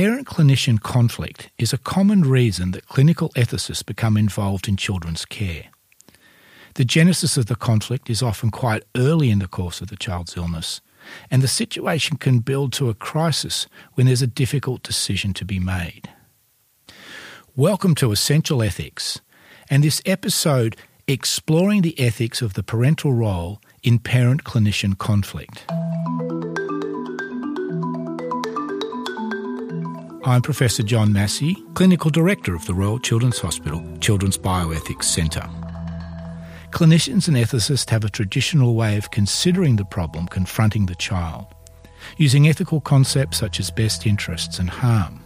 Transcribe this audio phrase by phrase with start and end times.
[0.00, 5.64] parent clinician conflict is a common reason that clinical ethicists become involved in children's care.
[6.76, 10.38] The genesis of the conflict is often quite early in the course of the child's
[10.38, 10.80] illness,
[11.30, 15.58] and the situation can build to a crisis when there's a difficult decision to be
[15.58, 16.08] made.
[17.54, 19.20] Welcome to Essential Ethics,
[19.68, 20.76] and this episode
[21.08, 25.70] exploring the ethics of the parental role in parent clinician conflict.
[30.22, 35.48] I'm Professor John Massie, Clinical Director of the Royal Children's Hospital Children's Bioethics Centre.
[36.72, 41.46] Clinicians and ethicists have a traditional way of considering the problem confronting the child,
[42.18, 45.24] using ethical concepts such as best interests and harm.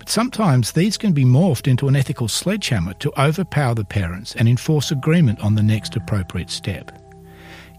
[0.00, 4.48] But sometimes these can be morphed into an ethical sledgehammer to overpower the parents and
[4.48, 6.90] enforce agreement on the next appropriate step.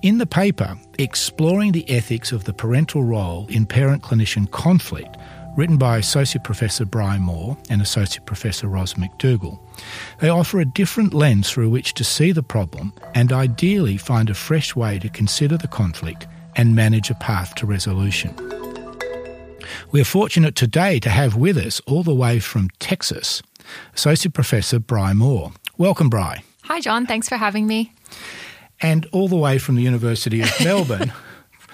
[0.03, 5.17] In the paper, Exploring the Ethics of the Parental Role in Parent Clinician Conflict,
[5.55, 9.59] written by Associate Professor Bry Moore and Associate Professor Ros McDougall.
[10.19, 14.33] They offer a different lens through which to see the problem and ideally find a
[14.33, 18.35] fresh way to consider the conflict and manage a path to resolution.
[19.91, 23.41] We are fortunate today to have with us, all the way from Texas,
[23.95, 25.51] Associate Professor Bry Moore.
[25.77, 26.43] Welcome, Bry.
[26.63, 27.05] Hi, John.
[27.05, 27.93] Thanks for having me.
[28.81, 31.13] And all the way from the University of Melbourne,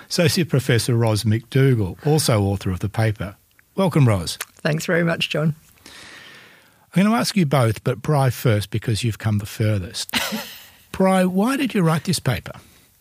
[0.09, 3.36] Associate Professor Ros McDougall, also author of the paper.
[3.80, 4.35] Welcome, Ros.
[4.55, 5.55] Thanks very much, John.
[5.85, 10.13] I'm going to ask you both, but Bry first because you've come the furthest.
[10.91, 12.52] Bry, why did you write this paper?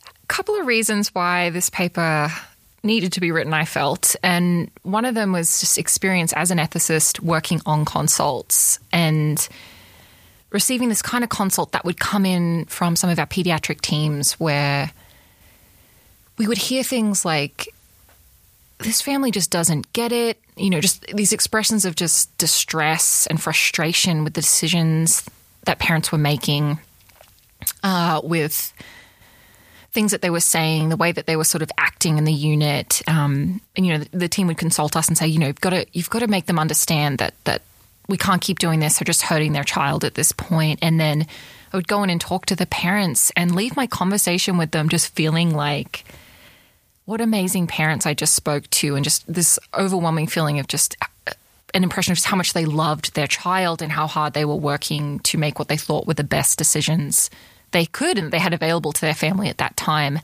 [0.06, 2.28] A couple of reasons why this paper
[2.84, 4.14] needed to be written, I felt.
[4.22, 9.48] And one of them was just experience as an ethicist working on consults and
[10.50, 14.34] receiving this kind of consult that would come in from some of our pediatric teams
[14.34, 14.92] where
[16.36, 17.66] we would hear things like,
[18.78, 20.40] this family just doesn't get it.
[20.56, 25.28] You know, just these expressions of just distress and frustration with the decisions
[25.64, 26.78] that parents were making,
[27.82, 28.72] uh, with
[29.90, 32.32] things that they were saying, the way that they were sort of acting in the
[32.32, 33.02] unit.
[33.08, 35.60] Um, and you know, the, the, team would consult us and say, you know, you've
[35.60, 37.62] got to you've got to make them understand that that
[38.08, 38.98] we can't keep doing this.
[38.98, 40.78] They're just hurting their child at this point.
[40.82, 41.26] And then
[41.72, 44.88] I would go in and talk to the parents and leave my conversation with them
[44.88, 46.04] just feeling like
[47.08, 51.32] what amazing parents I just spoke to, and just this overwhelming feeling of just uh,
[51.72, 54.54] an impression of just how much they loved their child and how hard they were
[54.54, 57.30] working to make what they thought were the best decisions
[57.70, 60.18] they could and they had available to their family at that time.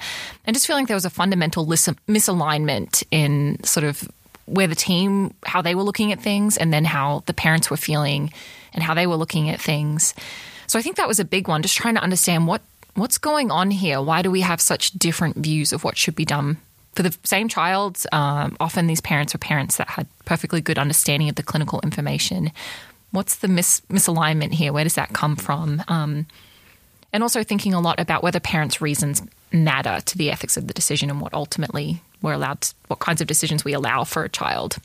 [0.47, 4.07] And just feeling there was a fundamental misalignment in sort of
[4.45, 7.79] where the team, how they were looking at things, and then how the parents were
[7.79, 8.31] feeling
[8.75, 10.13] and how they were looking at things.
[10.67, 12.61] So I think that was a big one, just trying to understand what
[12.95, 14.03] what's going on here.
[14.03, 16.59] Why do we have such different views of what should be done
[16.95, 21.29] for the same child, um, often these parents are parents that had perfectly good understanding
[21.29, 22.53] of the clinical information.
[23.11, 24.73] What's the mis- misalignment here?
[24.73, 25.83] Where does that come from?
[25.89, 26.27] Um,
[27.13, 29.23] and also thinking a lot about whether parents' reasons
[29.53, 33.21] matter to the ethics of the decision and what ultimately we're allowed, to, what kinds
[33.21, 34.79] of decisions we allow for a child.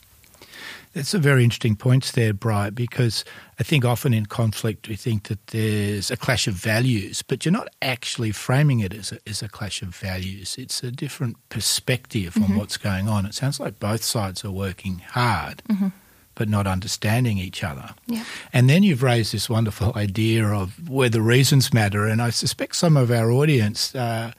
[0.99, 3.23] That's a very interesting point there, Bry, because
[3.57, 7.53] I think often in conflict we think that there's a clash of values, but you're
[7.53, 10.57] not actually framing it as a, as a clash of values.
[10.57, 12.51] It's a different perspective mm-hmm.
[12.51, 13.25] on what's going on.
[13.25, 15.63] It sounds like both sides are working hard.
[15.69, 15.87] Mm-hmm.
[16.35, 17.91] But not understanding each other.
[18.05, 18.25] Yeah.
[18.51, 22.07] And then you've raised this wonderful idea of where the reasons matter.
[22.07, 24.33] And I suspect some of our audience uh,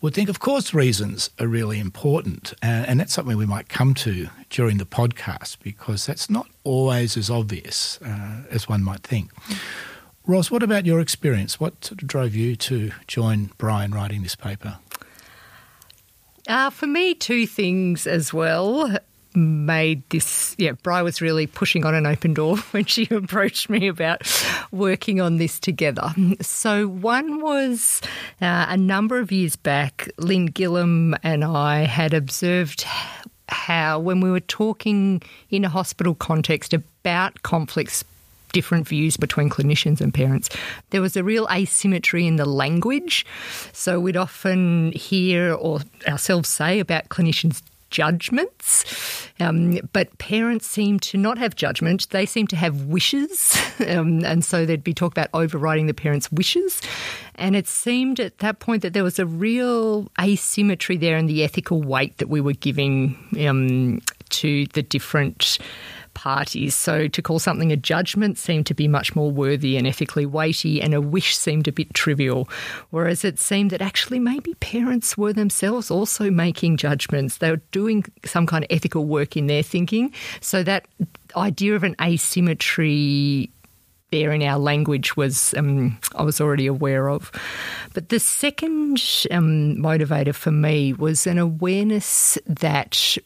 [0.00, 2.54] would think, of course, reasons are really important.
[2.62, 7.16] And, and, that's something we might come to during the podcast because that's not always
[7.16, 9.32] as obvious uh, as one might think.
[10.26, 11.58] Ros, what about your experience?
[11.58, 14.78] What sort of drove you to join Brian writing this paper?
[16.46, 18.98] Uh, for me, two things as well
[19.34, 20.54] made this.
[20.58, 24.22] Yeah, Bry was really pushing on an open door when she approached me about
[24.70, 26.14] working on this together.
[26.40, 28.00] So, one was
[28.40, 32.84] uh, a number of years back, Lynn Gillam and I had observed
[33.48, 38.04] how, when we were talking in a hospital context about conflicts
[38.52, 40.48] different views between clinicians and parents.
[40.90, 43.26] There was a real asymmetry in the language.
[43.72, 51.16] So we'd often hear or ourselves say about clinicians judgments, um, but parents seem to
[51.16, 52.08] not have judgment.
[52.10, 53.56] They seem to have wishes,
[53.86, 56.80] um, and so there'd be talk about overriding the parents' wishes.
[57.34, 61.44] And it seemed at that point that there was a real asymmetry there in the
[61.44, 64.00] ethical weight that we were giving um,
[64.30, 65.58] to the different
[66.18, 66.74] parties.
[66.74, 70.82] So to call something a judgment seemed to be much more worthy and ethically weighty,
[70.82, 72.48] and a wish seemed a bit trivial.
[72.90, 77.38] Whereas it seemed that actually maybe parents were themselves also making judgments.
[77.38, 80.12] They were doing some kind of ethical work in their thinking.
[80.40, 80.88] So that
[81.36, 83.50] idea of an asymmetry
[84.10, 87.30] there in our language was um, I was already aware of.
[87.94, 89.00] But the second
[89.30, 93.16] um, motivator for me was an awareness that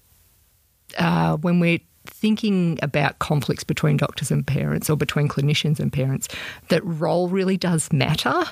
[0.98, 6.28] uh, when we're thinking about conflicts between doctors and parents or between clinicians and parents,
[6.68, 8.44] that role really does matter.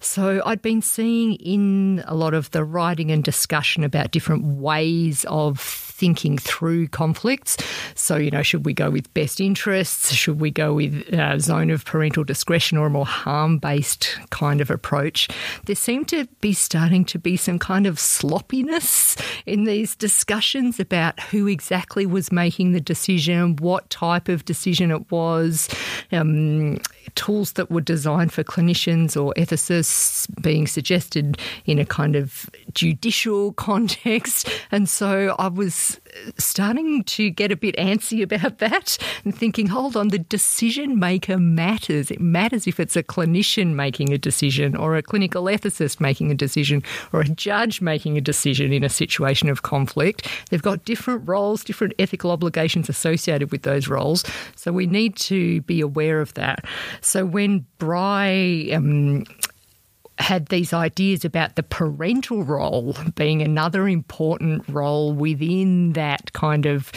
[0.00, 5.24] So I'd been seeing in a lot of the writing and discussion about different ways
[5.28, 7.56] of thinking through conflicts.
[7.94, 10.12] So, you know, should we go with best interests?
[10.12, 14.60] Should we go with a zone of parental discretion or a more harm based kind
[14.60, 15.28] of approach?
[15.66, 21.18] There seemed to be starting to be some kind of sloppiness in these discussions about
[21.20, 25.68] who exactly was making the decision, what type of decision it was,
[26.12, 26.78] um,
[27.14, 33.52] tools that were designed for clinicians or ethicists being suggested in a kind of judicial
[33.68, 34.48] context.
[34.70, 35.87] And so I was
[36.36, 41.38] starting to get a bit antsy about that and thinking, hold on, the decision maker
[41.38, 42.10] matters.
[42.10, 46.34] It matters if it's a clinician making a decision or a clinical ethicist making a
[46.34, 46.82] decision
[47.12, 50.28] or a judge making a decision in a situation of conflict.
[50.50, 54.24] They've got different roles, different ethical obligations associated with those roles.
[54.56, 56.64] So we need to be aware of that.
[57.00, 59.24] So when Bry um,
[60.18, 66.90] had these ideas about the parental role being another important role within that kind of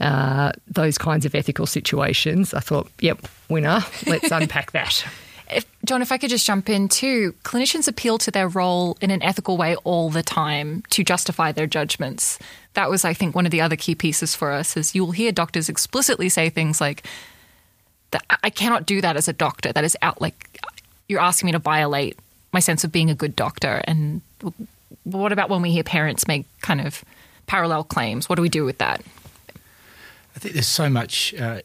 [0.00, 2.54] uh, those kinds of ethical situations.
[2.54, 3.84] I thought, yep, winner.
[4.06, 5.04] Let's unpack that.
[5.50, 9.10] If, John, if I could just jump in too, clinicians appeal to their role in
[9.10, 12.38] an ethical way all the time to justify their judgments.
[12.72, 14.78] That was, I think, one of the other key pieces for us.
[14.78, 17.06] Is you'll hear doctors explicitly say things like,
[18.42, 19.74] "I cannot do that as a doctor.
[19.74, 20.58] That is out like
[21.06, 22.18] you're asking me to violate
[22.52, 23.82] my sense of being a good doctor.
[23.84, 24.20] And
[25.04, 27.04] what about when we hear parents make kind of
[27.46, 28.28] parallel claims?
[28.28, 29.02] What do we do with that?
[30.34, 31.60] I think there's so much uh,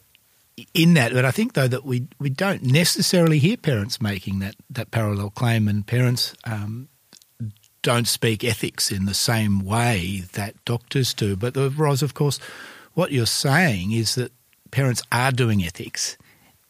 [0.74, 4.56] in that, but I think though that we we don't necessarily hear parents making that
[4.70, 6.34] that parallel claim, and parents.
[6.44, 6.88] Um,
[7.82, 11.36] don't speak ethics in the same way that doctors do.
[11.36, 12.38] But Ros, of course,
[12.94, 14.32] what you're saying is that
[14.70, 16.18] parents are doing ethics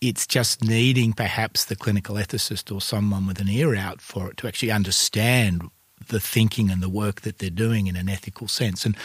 [0.01, 4.37] it's just needing perhaps the clinical ethicist or someone with an ear out for it
[4.39, 5.63] to actually understand
[6.09, 8.87] the thinking and the work that they're doing in an ethical sense.
[8.87, 8.97] And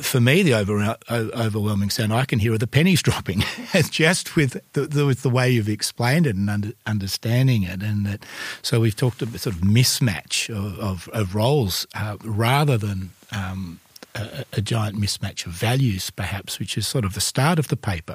[0.00, 3.44] for me, the over, overwhelming sound I can hear are the pennies dropping,
[3.90, 7.82] just with the, the, with the way you've explained it and under, understanding it.
[7.82, 8.26] And that,
[8.62, 13.80] so we've talked about sort of mismatch of, of, of roles uh, rather than um,
[14.18, 17.76] a, a, giant mismatch of values, perhaps, which is sort of the start of the
[17.76, 18.14] paper.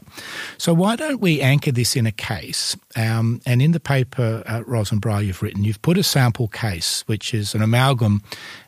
[0.57, 2.75] So, why don't we anchor this in a case?
[2.95, 4.63] Um, and in the paper, uh,
[4.95, 8.21] Bry, you've written, you've put a sample case, which is an amalgam,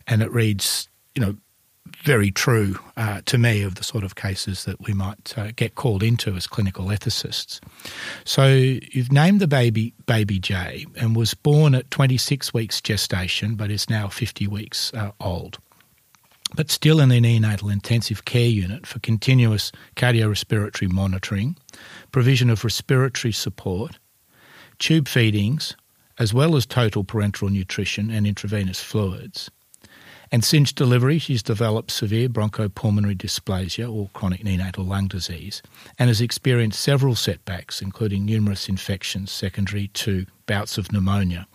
[0.08, 1.36] and it reads, you know,
[2.04, 5.76] very true uh, to me of the sort of cases that we might uh, get
[5.76, 7.60] called into as clinical ethicists.
[8.26, 13.72] So you've named the baby baby J and was born at 26 weeks gestation, but
[13.72, 15.60] is now 50 weeks uh, old
[16.56, 21.58] but still in the neonatal intensive care unit for continuous cardiorespiratory monitoring,
[22.12, 24.00] provision of respiratory support,
[24.80, 25.76] tube feedings,
[26.18, 29.50] as well as total parenteral nutrition and intravenous fluids.
[30.32, 35.62] And since delivery, she's developed severe bronchopulmonary dysplasia or chronic neonatal lung disease
[36.00, 41.48] and has experienced several setbacks, including numerous infections secondary to bouts of pneumonia,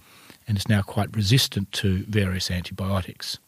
[0.47, 3.38] and is now quite resistant to various antibiotics.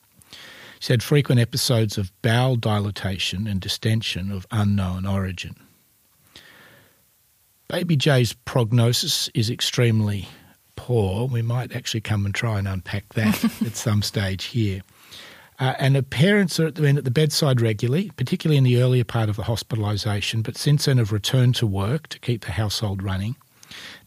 [0.82, 5.54] She had frequent episodes of bowel dilatation and distension of unknown origin.
[7.68, 10.28] Baby J's prognosis is extremely
[10.74, 11.28] poor.
[11.28, 14.82] We might actually come and try and unpack that at some stage here.
[15.60, 19.04] Uh, and her parents are at the, at the bedside regularly, particularly in the earlier
[19.04, 23.04] part of the hospitalisation, but since then have returned to work to keep the household
[23.04, 23.36] running.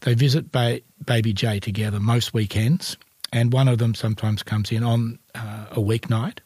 [0.00, 2.98] They visit ba- Baby J together most weekends,
[3.32, 6.40] and one of them sometimes comes in on uh, a weeknight.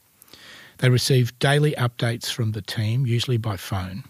[0.80, 4.04] They receive daily updates from the team, usually by phone.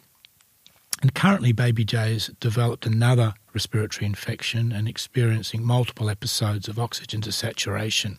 [1.02, 7.22] And currently, Baby J has developed another respiratory infection and experiencing multiple episodes of oxygen
[7.22, 8.18] desaturation.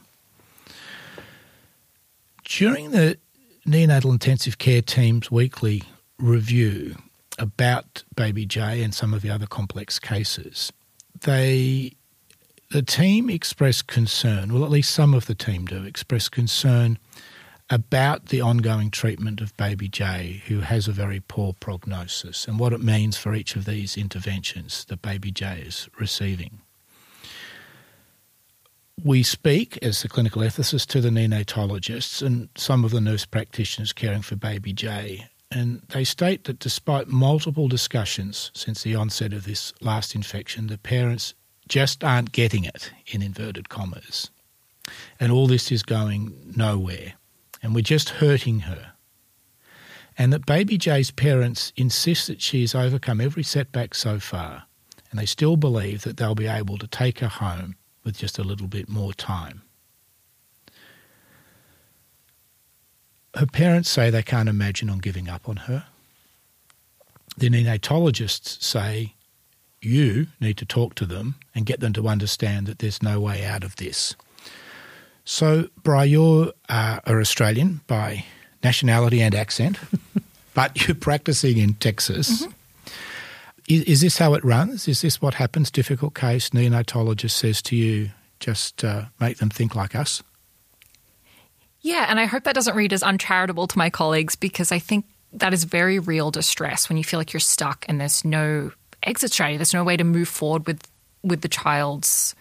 [2.43, 3.17] During the
[3.65, 5.83] neonatal intensive care team's weekly
[6.17, 6.97] review
[7.39, 10.73] about Baby J and some of the other complex cases,
[11.21, 11.93] they
[12.71, 16.97] the team expressed concern, well, at least some of the team do, express concern
[17.71, 22.73] about the ongoing treatment of baby J, who has a very poor prognosis, and what
[22.73, 26.59] it means for each of these interventions that baby J is receiving.
[29.01, 33.93] We speak as the clinical ethicist to the neonatologists and some of the nurse practitioners
[33.93, 39.45] caring for baby J, and they state that despite multiple discussions since the onset of
[39.45, 41.33] this last infection, the parents
[41.69, 44.29] just aren't getting it, in inverted commas.
[45.21, 47.13] And all this is going nowhere
[47.61, 48.93] and we're just hurting her.
[50.17, 54.63] And that Baby J's parents insist that she has overcome every setback so far,
[55.09, 58.43] and they still believe that they'll be able to take her home with just a
[58.43, 59.61] little bit more time.
[63.35, 65.85] Her parents say they can't imagine on giving up on her.
[67.37, 69.15] The neonatologists say
[69.81, 73.45] you need to talk to them and get them to understand that there's no way
[73.45, 74.15] out of this.
[75.23, 78.25] So, Bry, you uh, are Australian by
[78.63, 79.79] nationality and accent,
[80.53, 82.43] but you're practicing in Texas.
[82.43, 82.51] Mm-hmm.
[83.67, 84.87] Is, is, this how it runs?
[84.87, 85.71] Is this what happens?
[85.71, 88.09] Difficult case, neonatologist says to you,
[88.39, 90.23] just uh, make them think like us?
[91.81, 95.05] Yeah, and I hope that doesn't read as uncharitable to my colleagues because I think
[95.33, 98.71] that is very real distress when you feel like you're stuck and there's no
[99.03, 100.87] exit strategy, there's no way to move forward with
[101.23, 102.35] with the child's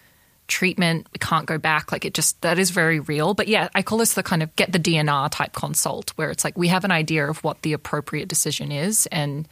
[0.51, 1.07] treatment.
[1.13, 1.91] We can't go back.
[1.91, 3.33] Like it just, that is very real.
[3.33, 6.43] But yeah, I call this the kind of get the DNR type consult where it's
[6.43, 9.07] like we have an idea of what the appropriate decision is.
[9.07, 9.47] And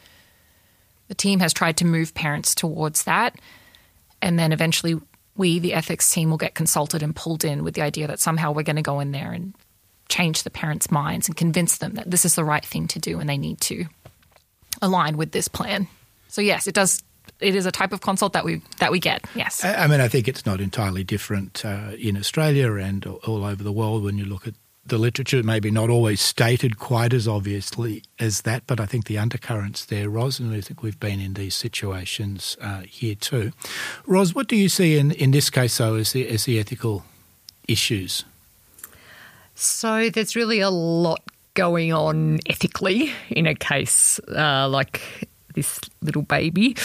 [1.08, 3.40] the team has tried to move parents towards that.
[4.22, 5.00] And then eventually
[5.36, 8.52] we, the ethics team, will get consulted and pulled in with the idea that somehow
[8.52, 9.54] we're going to go in there and
[10.08, 13.20] change the parents' minds and convince them that this is the right thing to do
[13.20, 13.86] and they need to
[14.82, 15.88] align with this plan.
[16.28, 17.02] So yes, it does
[17.40, 19.24] it is a type of consult that we that we get.
[19.34, 23.62] Yes, I, mean I think it's not entirely different uh, in Australia and all over
[23.62, 24.54] the world when you look at
[24.86, 25.42] the literature.
[25.42, 30.08] Maybe not always stated quite as obviously as that, but I think the undercurrents there,
[30.08, 33.52] Ros, and I think we've been in these situations uh, here too.
[34.06, 37.04] Ros, what do you see in, in this case though as the as the ethical
[37.68, 38.24] issues?
[39.54, 41.22] So there's really a lot
[41.54, 46.76] going on ethically in a case uh, like this little baby.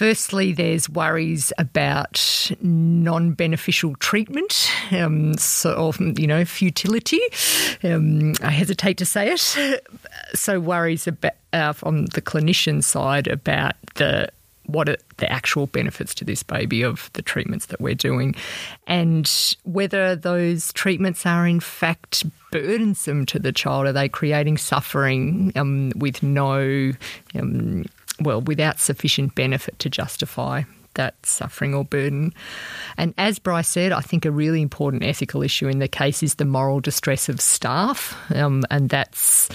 [0.00, 7.20] Firstly, there's worries about non beneficial treatment, um, so, you know, futility.
[7.84, 9.84] Um, I hesitate to say it.
[10.34, 14.30] So, worries about, uh, from the clinician side about the
[14.64, 18.34] what are the actual benefits to this baby of the treatments that we're doing
[18.86, 23.86] and whether those treatments are in fact burdensome to the child.
[23.86, 26.92] Are they creating suffering um, with no,
[27.34, 27.84] um,
[28.20, 30.62] well, without sufficient benefit to justify
[30.94, 32.34] that suffering or burden.
[32.96, 36.34] And as Bryce said, I think a really important ethical issue in the case is
[36.34, 39.48] the moral distress of staff, um, and that's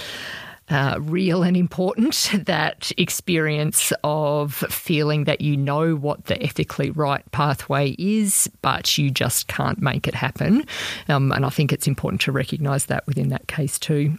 [0.68, 7.30] uh, real and important that experience of feeling that you know what the ethically right
[7.32, 10.66] pathway is, but you just can't make it happen.
[11.08, 14.18] Um, and I think it's important to recognise that within that case too.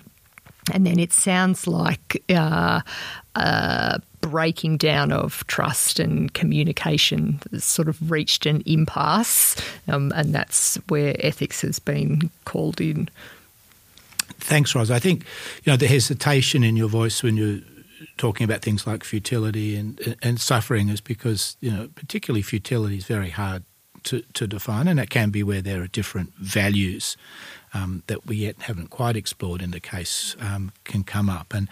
[0.73, 2.81] And then it sounds like uh,
[3.35, 9.55] uh, breaking down of trust and communication has sort of reached an impasse,
[9.87, 13.09] um, and that's where ethics has been called in.
[14.39, 14.91] Thanks, Ros.
[14.91, 15.25] I think
[15.63, 17.59] you know the hesitation in your voice when you're
[18.17, 23.05] talking about things like futility and and suffering is because you know particularly futility is
[23.05, 23.63] very hard
[24.03, 27.17] to, to define, and it can be where there are different values
[27.73, 31.67] um, that we yet haven't quite explored in the case um, can come up, and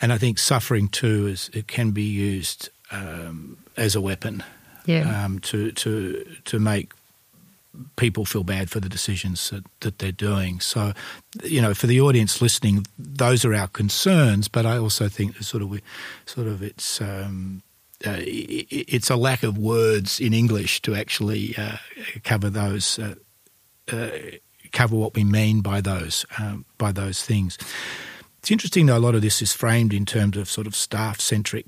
[0.00, 4.42] and I think suffering too is it can be used um, as a weapon
[4.86, 5.24] yeah.
[5.24, 6.92] Um, to to to make
[7.96, 10.60] people feel bad for the decisions that, that they're doing.
[10.60, 10.92] So,
[11.44, 14.48] you know, for the audience listening, those are our concerns.
[14.48, 15.80] But I also think sort of
[16.24, 17.62] sort of it's um,
[18.04, 21.78] uh, it's a lack of words in English to actually uh,
[22.24, 22.98] cover those.
[22.98, 23.14] Uh,
[23.92, 24.08] uh
[24.72, 27.56] cover what we mean by those um, by those things.
[28.40, 31.20] It's interesting though a lot of this is framed in terms of sort of staff
[31.20, 31.66] centric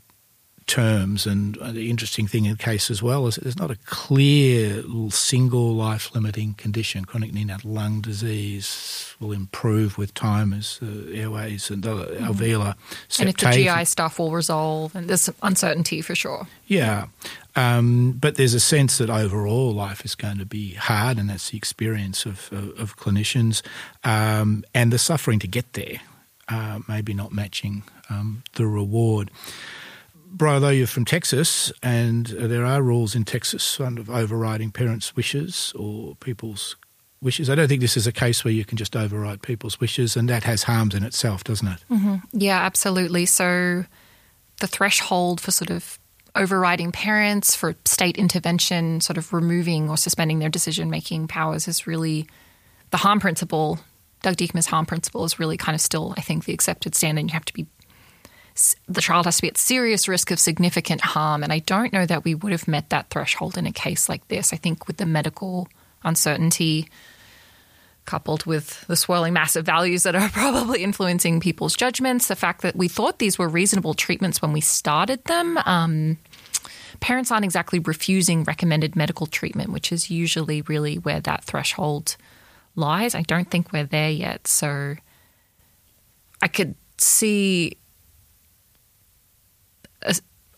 [0.69, 1.27] terms.
[1.27, 5.75] And the interesting thing in the case as well is there's not a clear single
[5.75, 7.05] life limiting condition.
[7.05, 12.75] Chronic neonatal lung disease will improve with time as the airways and the alveolar
[13.19, 16.47] And if the GI stuff will resolve, and there's some uncertainty for sure.
[16.67, 17.07] Yeah.
[17.57, 21.51] Um, but there's a sense that overall life is going to be hard, and that's
[21.51, 23.63] the experience of, of, of clinicians.
[24.05, 26.01] Um, and the suffering to get there,
[26.49, 29.31] uh, maybe not matching um, the reward.
[30.31, 35.73] Bry, though you're from Texas, and there are rules in Texas of overriding parents' wishes
[35.77, 36.77] or people's
[37.21, 37.51] wishes.
[37.51, 40.29] I don't think this is a case where you can just override people's wishes, and
[40.29, 41.85] that has harms in itself, doesn't it?
[41.91, 42.17] Mm-hmm.
[42.33, 43.27] Yeah, absolutely.
[43.27, 43.85] So
[44.61, 45.99] the threshold for sort of
[46.37, 51.87] overriding parents, for state intervention, sort of removing or suspending their decision making powers is
[51.87, 52.29] really
[52.91, 53.81] the harm principle.
[54.23, 57.23] Doug Diekema's harm principle is really kind of still, I think, the accepted standard.
[57.23, 57.67] You have to be
[58.89, 61.43] the child has to be at serious risk of significant harm.
[61.43, 64.27] And I don't know that we would have met that threshold in a case like
[64.29, 64.53] this.
[64.53, 65.69] I think with the medical
[66.03, 66.89] uncertainty
[68.05, 72.75] coupled with the swirling massive values that are probably influencing people's judgments, the fact that
[72.75, 75.59] we thought these were reasonable treatments when we started them.
[75.67, 76.19] Um,
[77.01, 82.17] parents aren't exactly refusing recommended medical treatment, which is usually really where that threshold
[82.77, 83.15] lies.
[83.15, 84.49] I don't think we're there yet.
[84.49, 84.97] So
[86.41, 87.77] I could see
[90.03, 90.15] a,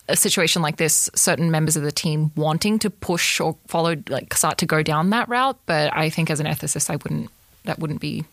[0.09, 4.33] a, situation like this, certain members of the team wanting to push or follow, like
[4.35, 5.57] start to go down that route.
[5.65, 7.29] But I think as an ethicist, I wouldn't.
[7.63, 8.25] That wouldn't be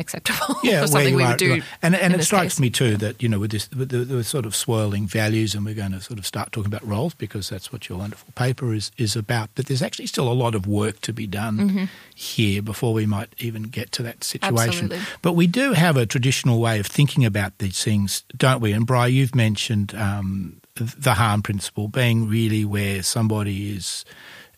[0.00, 1.62] acceptable yeah, something we are, would do.
[1.82, 2.60] And, and it strikes case.
[2.60, 5.64] me too that, you know, with this with the, the, sort of swirling values, and
[5.64, 8.72] we're going to sort of start talking about roles because that's what your wonderful paper
[8.74, 9.50] is, is about.
[9.54, 11.84] But there's actually still a lot of work to be done mm-hmm.
[12.14, 14.86] here before we might even get to that situation.
[14.86, 15.00] Absolutely.
[15.22, 18.72] But we do have a traditional way of thinking about these things, don't we?
[18.72, 24.04] And Bry, you've mentioned um, the harm principle being really where somebody is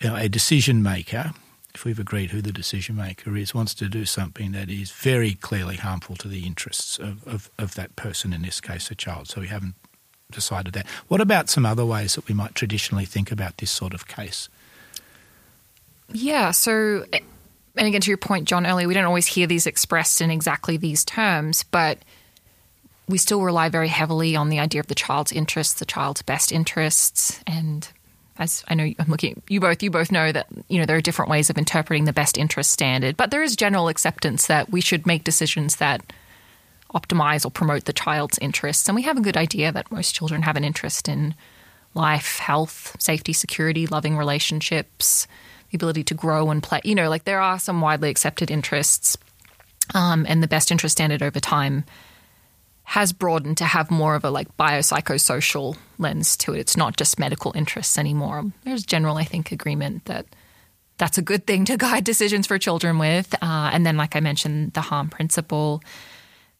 [0.00, 1.32] you know, a decision maker–
[1.80, 5.32] if we've agreed who the decision maker is, wants to do something that is very
[5.32, 9.28] clearly harmful to the interests of, of, of that person, in this case, a child.
[9.28, 9.76] So we haven't
[10.30, 10.86] decided that.
[11.08, 14.50] What about some other ways that we might traditionally think about this sort of case?
[16.12, 20.20] Yeah, so, and again, to your point, John, earlier, we don't always hear these expressed
[20.20, 21.96] in exactly these terms, but
[23.08, 26.52] we still rely very heavily on the idea of the child's interests, the child's best
[26.52, 27.88] interests, and
[28.38, 31.02] as I know I'm looking you both you both know that you know there are
[31.02, 34.80] different ways of interpreting the best interest standard, but there is general acceptance that we
[34.80, 36.02] should make decisions that
[36.94, 38.88] optimize or promote the child's interests.
[38.88, 41.34] And we have a good idea that most children have an interest in
[41.94, 45.26] life, health, safety, security, loving relationships,
[45.70, 46.80] the ability to grow and play.
[46.84, 49.16] You know, like there are some widely accepted interests.
[49.92, 51.84] Um, and the best interest standard over time
[52.90, 56.58] has broadened to have more of a like biopsychosocial lens to it.
[56.58, 58.50] It's not just medical interests anymore.
[58.64, 60.26] There's general, I think, agreement that
[60.98, 63.32] that's a good thing to guide decisions for children with.
[63.34, 65.84] Uh, and then, like I mentioned, the harm principle,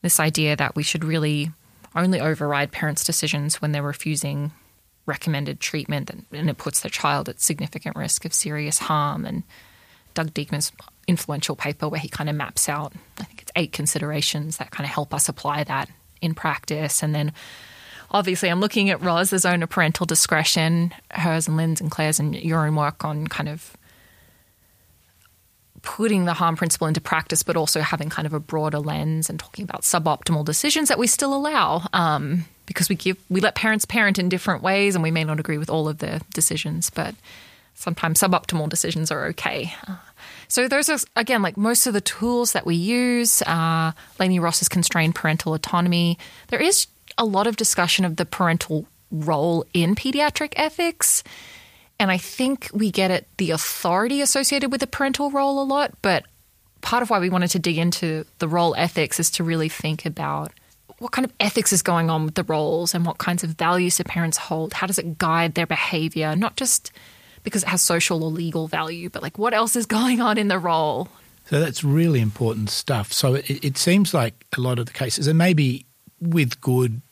[0.03, 1.51] this idea that we should really
[1.97, 4.53] only override parents' decisions when they're refusing
[5.07, 9.27] recommended treatment and it puts the child at significant risk of serious harm.
[9.27, 9.43] And
[10.15, 10.71] Doug Diekema's
[11.09, 14.85] influential paper where he kind of maps out, I think it's eight considerations that kind
[14.87, 17.03] of help us apply that in practice.
[17.03, 17.33] And then
[18.11, 22.67] obviously I'm looking at zone of parental discretion, hers and Lynn's and Claire's and your
[22.67, 23.77] own work on kind of
[25.83, 29.41] putting the harm principle into practice, but also having kind of a broader lens and
[29.41, 31.87] talking about suboptimal decisions that we still allow.
[31.93, 35.41] Um, because we give we let parents parent in different ways and we may not
[35.41, 37.17] agree with all of their decisions, but
[37.75, 39.75] sometimes suboptimal decisions are okay.
[40.51, 43.41] So those are again like most of the tools that we use.
[43.43, 46.19] Uh, Lainie Ross's constrained parental autonomy.
[46.49, 51.23] There is a lot of discussion of the parental role in pediatric ethics.
[52.01, 55.93] And I think we get at the authority associated with the parental role a lot,
[56.03, 56.25] but
[56.81, 60.05] part of why we wanted to dig into the role ethics is to really think
[60.05, 60.53] about
[60.99, 63.97] what kind of ethics is going on with the roles and what kinds of values
[63.97, 64.73] do parents hold?
[64.73, 66.35] How does it guide their behavior?
[66.35, 66.91] Not just
[67.43, 70.49] because it has social or legal value, but like what else is going on in
[70.49, 71.09] the role?
[71.47, 73.13] So that's really important stuff.
[73.13, 75.85] So it, it seems like a lot of the cases, and maybe
[76.21, 77.03] with good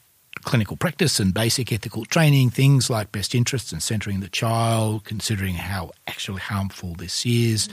[0.45, 5.55] clinical practice and basic ethical training, things like best interests and centering the child, considering
[5.55, 7.69] how actually harmful this is,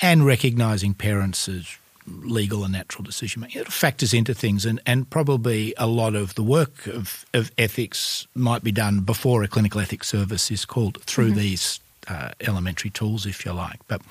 [0.00, 3.62] and recognizing parents as legal and natural decision making.
[3.62, 8.26] It factors into things, and, and probably a lot of the work of, of ethics
[8.34, 11.38] might be done before a clinical ethics service is called through mm-hmm.
[11.38, 13.80] these uh, elementary tools, if you like.
[13.88, 14.02] But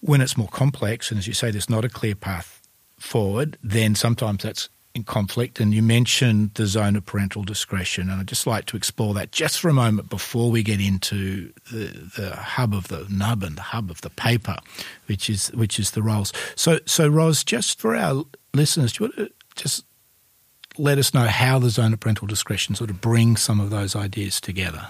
[0.00, 2.60] when it's more complex, and as you say, there's not a clear path
[2.98, 5.60] forward, then sometimes that's in conflict.
[5.60, 9.32] And you mentioned the zone of parental discretion, and I'd just like to explore that
[9.32, 13.56] just for a moment before we get into the, the hub of the nub and
[13.56, 14.56] the hub of the paper,
[15.06, 16.32] which is which is the roles.
[16.54, 19.84] So, so Ros, just for our listeners, do you want to just
[20.78, 23.96] let us know how the zone of parental discretion sort of brings some of those
[23.96, 24.88] ideas together?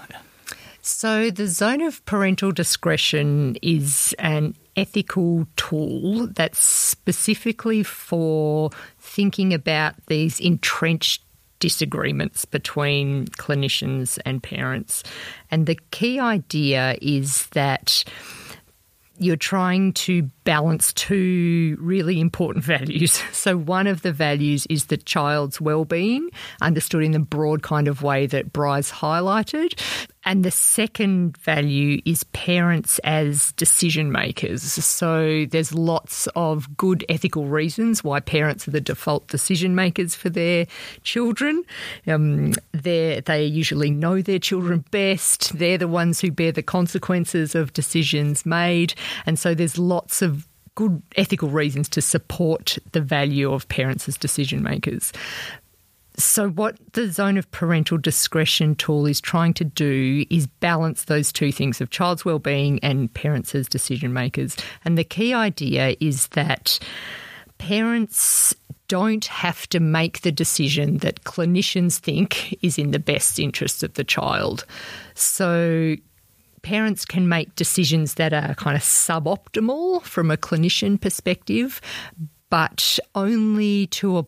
[0.87, 8.69] So, the zone of parental discretion is an ethical tool that's specifically for
[8.99, 11.23] thinking about these entrenched
[11.57, 15.01] disagreements between clinicians and parents.
[15.49, 18.03] And the key idea is that
[19.17, 23.23] you're trying to balance two really important values.
[23.31, 26.29] So, one of the values is the child's well-being,
[26.61, 29.79] understood in the broad kind of way that Bryce highlighted.
[30.25, 34.63] And the second value is parents as decision makers.
[34.63, 40.29] So there's lots of good ethical reasons why parents are the default decision makers for
[40.29, 40.65] their
[41.03, 41.63] children.
[42.07, 45.57] Um, they usually know their children best.
[45.57, 48.95] They're the ones who bear the consequences of decisions made.
[49.27, 54.17] And so there's lots of good ethical reasons to support the value of parents as
[54.17, 55.13] decision makers.
[56.17, 61.33] So, what the zone of parental discretion tool is trying to do is balance those
[61.33, 64.55] two things of child's well-being and parents as decision makers.
[64.85, 66.79] And the key idea is that
[67.57, 68.55] parents
[68.87, 73.93] don't have to make the decision that clinicians think is in the best interest of
[73.95, 74.65] the child.
[75.15, 75.95] So,
[76.61, 81.81] parents can make decisions that are kind of suboptimal from a clinician perspective,
[82.49, 84.25] but only to a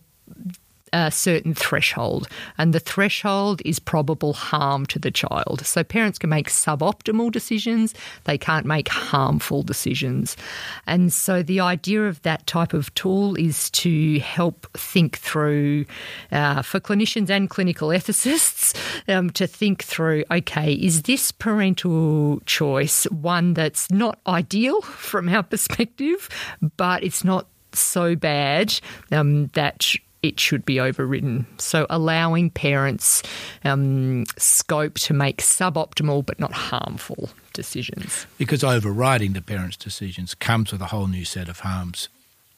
[0.94, 5.66] a certain threshold, and the threshold is probable harm to the child.
[5.66, 7.94] So parents can make suboptimal decisions,
[8.26, 10.38] they can't make harmful decisions.
[10.86, 15.86] And so the idea of that type of tool is to help think through,
[16.32, 18.76] uh, for clinicians and clinical ethicists,
[19.08, 25.44] um, to think through okay, is this parental choice one that's not ideal from our
[25.44, 26.30] perspective,
[26.78, 28.80] but it's not so bad
[29.12, 31.46] um, that it should be overridden.
[31.58, 33.24] So allowing parents
[33.64, 38.26] um, scope to make suboptimal but not harmful decisions.
[38.38, 42.10] Because overriding the parents' decisions comes with a whole new set of harms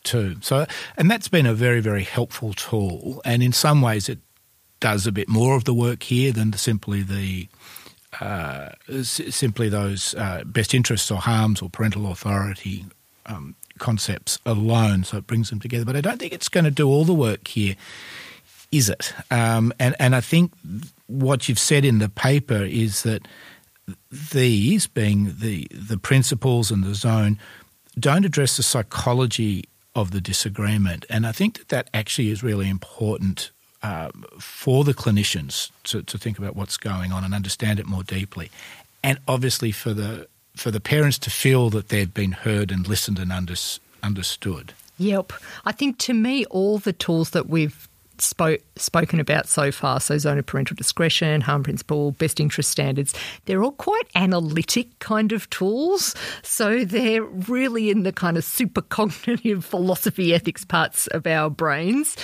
[0.04, 0.38] too.
[0.42, 0.66] So,
[0.98, 3.22] and that's been a very, very helpful tool.
[3.26, 4.20] And in some ways, it
[4.80, 7.48] does a bit more of the work here than simply the
[8.22, 8.70] uh,
[9.04, 12.86] simply those uh, best interests or harms or parental authority
[13.30, 15.86] um, concepts alone, so it brings them together.
[15.86, 17.76] But I don't think it's going to do all the work here,
[18.72, 19.14] is it?
[19.32, 20.52] Um, and and I think
[21.08, 23.28] what you've said in the paper is that
[24.12, 27.40] these, being the the principles and the zone,
[27.98, 29.66] don't address the psychology
[29.96, 33.52] of the disagreement, and I think that that actually is really important.
[33.82, 38.04] Uh, for the clinicians to, to think about what's going on and understand it more
[38.04, 38.52] deeply,
[39.02, 43.20] and obviously for the for the parents to feel that they've been heard and listened
[43.20, 43.56] and under,
[44.04, 44.74] understood.
[44.98, 45.34] Yep.
[45.66, 47.88] I think to me, all the tools that we've
[48.22, 53.14] spoke, spoken about so far, so zone of parental discretion, harm principle, best interest standards,
[53.46, 56.16] they're all quite analytic kind of tools.
[56.44, 62.16] So they're really in the kind of super cognitive philosophy ethics parts of our brains.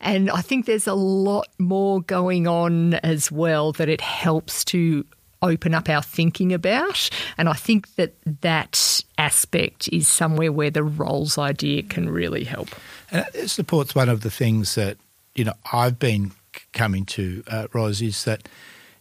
[0.00, 5.04] And I think there's a lot more going on as well that it helps to
[5.42, 7.08] open up our thinking about.
[7.38, 12.68] And I think that that aspect is somewhere where the roles idea can really help.
[13.10, 14.96] And it supports one of the things that,
[15.34, 16.32] you know, I've been
[16.72, 18.48] coming to, uh, Ros, is that,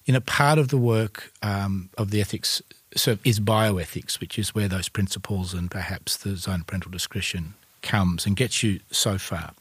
[0.05, 2.61] you know, part of the work um, of the ethics
[2.95, 7.53] so is bioethics, which is where those principles and perhaps the zone of parental discretion
[7.81, 9.53] comes and gets you so far.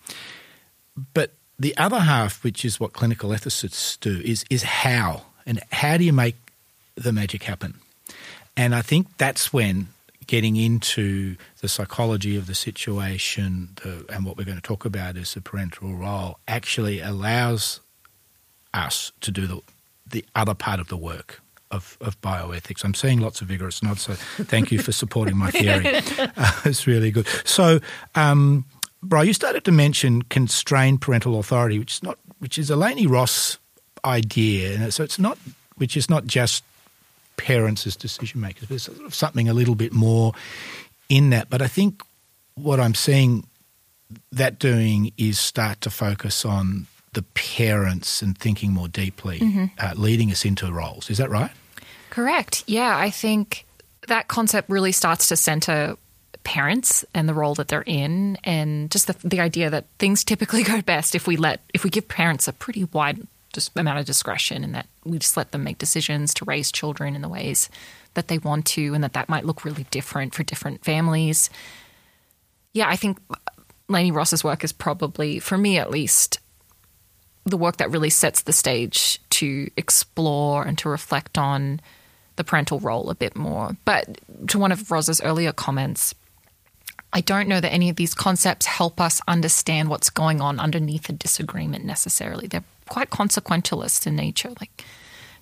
[1.12, 5.96] But the other half, which is what clinical ethicists do, is is how and how
[5.96, 6.36] do you make
[6.94, 7.80] the magic happen.
[8.56, 9.88] And I think that's when
[10.26, 15.16] getting into the psychology of the situation the, and what we're going to talk about
[15.16, 17.80] is the parental role actually allows
[18.72, 19.60] us to do the,
[20.06, 22.84] the other part of the work of, of bioethics.
[22.84, 25.86] I'm seeing lots of vigorous nods, so thank you for supporting my theory.
[25.86, 27.26] Uh, it's really good.
[27.44, 27.80] So,
[28.14, 28.64] um,
[29.04, 33.06] Bro, you started to mention constrained parental authority, which is not, which is a Lainie
[33.06, 33.58] Ross
[34.02, 34.90] idea.
[34.90, 35.36] So it's not,
[35.76, 36.64] which is not just
[37.36, 38.68] parents as decision makers.
[38.68, 40.32] There's sort of something a little bit more
[41.08, 41.50] in that.
[41.50, 42.02] But I think
[42.54, 43.46] what I'm seeing
[44.32, 49.64] that doing is start to focus on the parents and thinking more deeply, mm-hmm.
[49.78, 51.10] uh, leading us into roles.
[51.10, 51.50] Is that right?
[52.10, 52.64] Correct.
[52.66, 53.66] Yeah, I think
[54.08, 55.96] that concept really starts to center
[56.44, 60.62] parents and the role that they're in and just the, the idea that things typically
[60.64, 63.26] go best if we let if we give parents a pretty wide
[63.76, 67.22] amount of discretion and that we just let them make decisions to raise children in
[67.22, 67.68] the ways
[68.14, 71.50] that they want to and that that might look really different for different families.
[72.72, 73.36] Yeah, I think uh,
[73.88, 76.40] Lainie Ross's work is probably, for me at least,
[77.44, 81.80] the work that really sets the stage to explore and to reflect on
[82.36, 83.76] the parental role a bit more.
[83.84, 86.14] But to one of Ros's earlier comments,
[87.12, 91.08] I don't know that any of these concepts help us understand what's going on underneath
[91.08, 92.48] a disagreement necessarily.
[92.48, 94.84] They're quite consequentialist in nature, like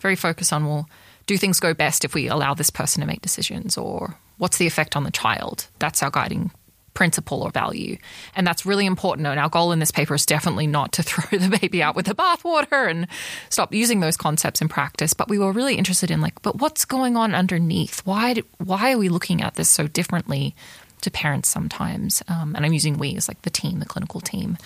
[0.01, 0.89] very focused on, well,
[1.27, 4.67] do things go best if we allow this person to make decisions or what's the
[4.67, 5.69] effect on the child?
[5.79, 6.51] That's our guiding
[6.95, 7.97] principle or value.
[8.37, 9.27] And that's really important.
[9.27, 12.07] And our goal in this paper is definitely not to throw the baby out with
[12.07, 13.07] the bathwater and
[13.49, 15.15] stop using those concepts in practice.
[15.15, 18.01] But we were really interested in like, but what's going on underneath?
[18.01, 20.55] Why why are we looking at this so differently
[21.01, 22.23] to parents sometimes?
[22.29, 24.59] Um, and I'm using we as like the team, the clinical team.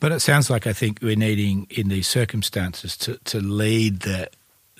[0.00, 4.30] But it sounds like I think we're needing in these circumstances to, to lead the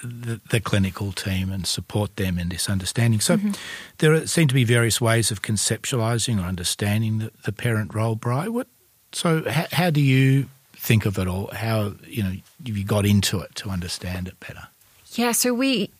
[0.03, 3.19] the, the, clinical team and support them in this understanding.
[3.19, 3.51] So mm-hmm.
[3.99, 8.47] there seem to be various ways of conceptualizing or understanding the, the parent role, Bry.
[8.47, 8.69] What,
[9.11, 12.33] so how, how, do you think of it or how, you know,
[12.65, 14.69] you got into it to understand it better?
[15.15, 15.91] Yeah, so we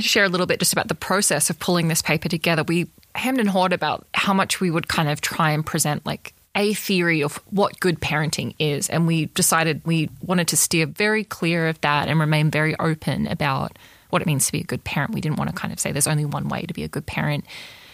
[0.00, 2.62] share a little bit just about the process of pulling this paper together.
[2.62, 6.34] We hemmed and hawed about how much we would kind of try and present like
[6.58, 8.90] a theory of what good parenting is.
[8.90, 13.28] And we decided we wanted to steer very clear of that and remain very open
[13.28, 13.78] about
[14.10, 15.14] what it means to be a good parent.
[15.14, 17.06] We didn't want to kind of say there's only one way to be a good
[17.06, 17.44] parent.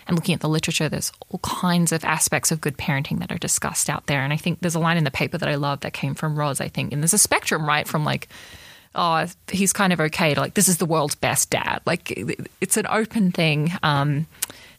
[0.06, 3.38] And looking at the literature, there's all kinds of aspects of good parenting that are
[3.38, 4.22] discussed out there.
[4.22, 6.38] And I think there's a line in the paper that I love that came from
[6.38, 6.92] Ros, I think.
[6.92, 7.86] And there's a spectrum, right?
[7.86, 8.28] From like,
[8.94, 11.82] oh, he's kind of okay to like, this is the world's best dad.
[11.84, 12.12] Like,
[12.62, 13.72] it's an open thing.
[13.82, 14.26] Um,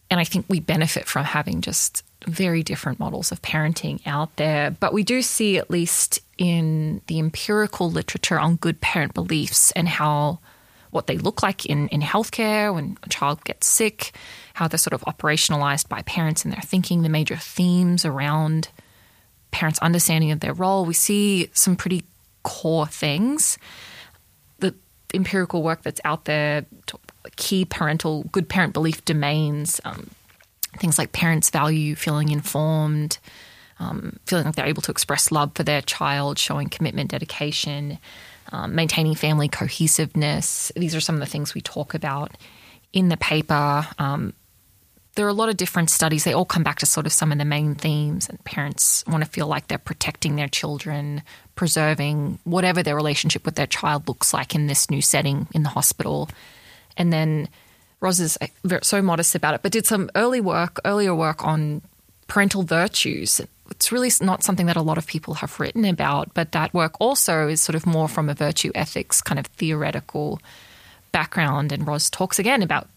[0.09, 4.71] and I think we benefit from having just very different models of parenting out there.
[4.71, 9.87] But we do see, at least in the empirical literature on good parent beliefs and
[9.87, 10.39] how
[10.91, 14.15] what they look like in, in healthcare when a child gets sick,
[14.53, 18.69] how they're sort of operationalized by parents in their thinking, the major themes around
[19.51, 20.85] parents' understanding of their role.
[20.85, 22.03] We see some pretty
[22.43, 23.57] core things.
[24.59, 24.73] The
[25.13, 26.65] empirical work that's out there,
[27.35, 30.09] key parental, good parent belief domains, um,
[30.79, 33.17] things like parents value feeling informed,
[33.79, 37.97] um, feeling like they're able to express love for their child, showing commitment, dedication,
[38.51, 40.71] um, maintaining family cohesiveness.
[40.75, 42.31] These are some of the things we talk about
[42.93, 43.87] in the paper.
[43.99, 44.33] Um,
[45.15, 46.23] there are a lot of different studies.
[46.23, 49.23] They all come back to sort of some of the main themes, and parents want
[49.23, 51.23] to feel like they're protecting their children,
[51.55, 55.69] preserving whatever their relationship with their child looks like in this new setting in the
[55.69, 56.29] hospital.
[56.97, 57.47] And then
[58.05, 61.81] Ros is uh, so modest about it, but did some early work, earlier work on
[62.27, 63.41] parental virtues.
[63.71, 66.93] It's really not something that a lot of people have written about, but that work
[66.99, 70.39] also is sort of more from a virtue ethics kind of theoretical
[71.11, 71.71] background.
[71.71, 72.87] And Ros talks again about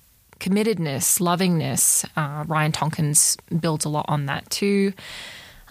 [0.40, 2.04] committedness, lovingness.
[2.14, 4.92] Uh, Ryan Tonkens builds a lot on that too.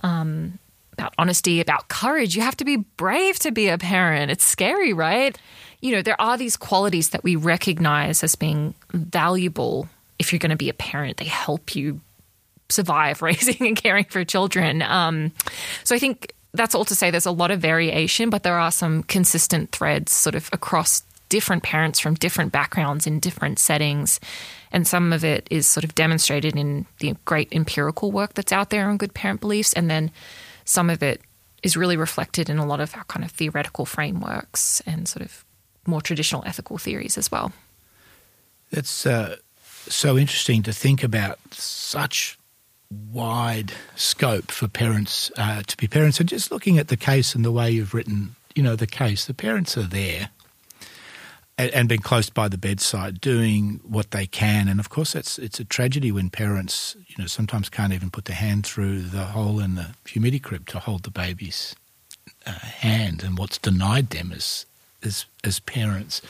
[0.02, 0.58] Um,
[0.94, 2.36] about honesty, about courage.
[2.36, 4.32] You have to be brave to be a parent.
[4.32, 5.38] It's scary, right?
[5.82, 9.88] You know, there are these qualities that we recognize as being valuable
[10.20, 11.18] if you're going to be a parent.
[11.18, 12.02] They help you
[12.70, 14.82] survive raising and caring for children.
[14.82, 15.32] Um,
[15.84, 18.72] so I think that's all to say there's a lot of variation, but there are
[18.72, 24.20] some consistent threads sort of across different parents from different backgrounds in different settings.
[24.72, 28.70] And some of it is sort of demonstrated in the great empirical work that's out
[28.70, 29.74] there on good parent beliefs.
[29.74, 30.12] And then
[30.66, 31.22] some of it
[31.64, 35.44] is really reflected in a lot of our kind of theoretical frameworks and sort of
[35.88, 37.52] more traditional ethical theories as well.
[38.72, 39.38] It's uh,
[39.88, 42.38] so interesting to think about such
[43.12, 46.20] wide scope for parents uh, to be parents.
[46.20, 49.26] And just looking at the case and the way you've written, you know, the case,
[49.26, 50.30] the parents are there
[51.58, 54.68] and, and being close by the bedside, doing what they can.
[54.68, 58.26] And of course, it's it's a tragedy when parents, you know, sometimes can't even put
[58.26, 61.76] their hand through the hole in the humidity crib to hold the baby's
[62.46, 64.66] uh, hand, and what's denied them is
[65.08, 66.22] as as parents.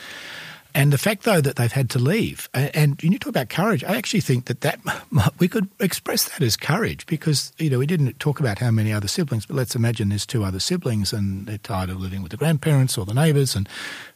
[0.77, 3.95] And the fact, though, that they've had to leave, and you talk about courage, I
[3.95, 4.79] actually think that that
[5.39, 8.93] we could express that as courage because you know we didn't talk about how many
[8.93, 12.31] other siblings, but let's imagine there's two other siblings and they're tired of living with
[12.31, 13.67] the grandparents or the neighbours, and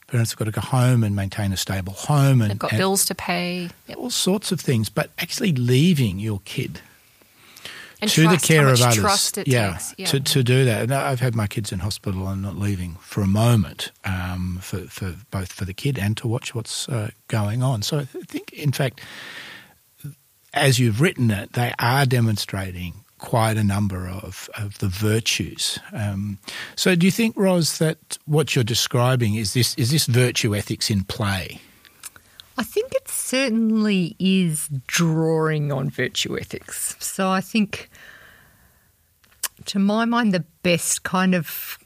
[0.05, 2.77] parents have got to go home and maintain a stable home, and they've got and
[2.77, 4.87] bills to pay, all sorts of things.
[4.87, 6.79] But actually leaving your kid
[8.01, 9.43] and to trust, the care of others.
[9.45, 10.83] yeah, yeah, To, to do that.
[10.83, 14.79] And I've had my kids in hospital and not leaving for a moment um, for,
[14.81, 17.83] for both for the kid and to watch what's uh, going on.
[17.83, 19.01] So I think, in fact,
[20.53, 25.77] as you've written it, they are demonstrating quite a number of, of the virtues.
[25.93, 26.39] Um,
[26.75, 30.89] so do you think, Ros, that what you're describing is this is this virtue ethics
[30.89, 31.61] in play?
[32.57, 36.95] I think it certainly is drawing on virtue ethics.
[36.99, 37.89] So I think,
[39.65, 41.77] to my mind, the best kind of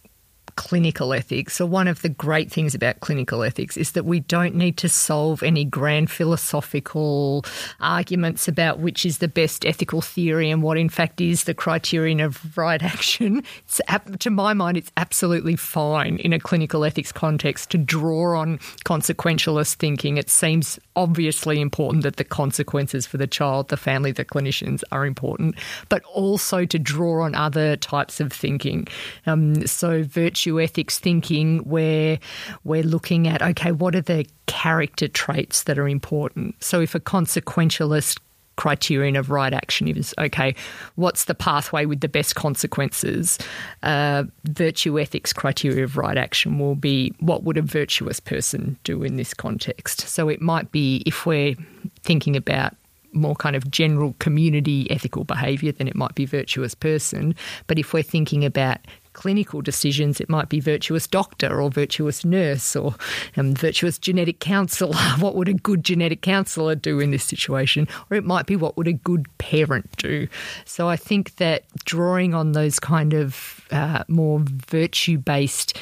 [0.56, 4.56] clinical ethics, or one of the great things about clinical ethics, is that we don't
[4.56, 7.46] need to solve any grand philosophical
[7.80, 12.20] arguments about which is the best ethical theory and what, in fact, is the criterion
[12.20, 13.44] of right action.
[13.66, 13.82] It's,
[14.20, 19.76] to my mind, it's absolutely fine in a clinical ethics context to draw on consequentialist
[19.76, 20.18] thinking.
[20.18, 25.06] It seems obviously important that the consequences for the child, the family, the clinicians are
[25.06, 25.56] important,
[25.90, 28.88] but also to draw on other types of thinking.
[29.26, 32.20] Um, so, virtue ethics thinking, where
[32.64, 36.56] we're looking at okay, what are the character traits that are important?
[36.64, 38.20] So, if a consequentialist
[38.56, 40.56] criterion of right action is okay,
[40.96, 43.38] what's the pathway with the best consequences?
[43.84, 49.04] Uh, virtue ethics criteria of right action will be what would a virtuous person do
[49.04, 50.02] in this context?
[50.02, 51.56] So it might be if we're
[52.04, 52.76] thinking about
[53.14, 57.34] more kind of general community ethical behaviour, then it might be virtuous person.
[57.68, 58.80] But if we're thinking about
[59.16, 62.94] clinical decisions, it might be virtuous doctor or virtuous nurse or
[63.36, 64.96] um, virtuous genetic counsellor.
[65.20, 67.88] what would a good genetic counsellor do in this situation?
[68.12, 70.28] Or it might be what would a good parent do?
[70.66, 75.78] So I think that drawing on those kind of uh, more virtue based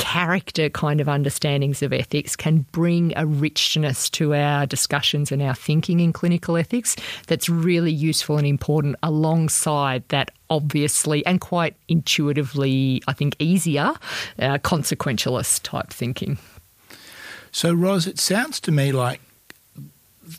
[0.00, 5.54] character kind of understandings of ethics can bring a richness to our discussions and our
[5.54, 13.02] thinking in clinical ethics that's really useful and important alongside that obviously and quite intuitively,
[13.06, 13.92] I think, easier
[14.38, 16.38] uh, consequentialist type thinking.
[17.52, 19.20] So, Ros, it sounds to me like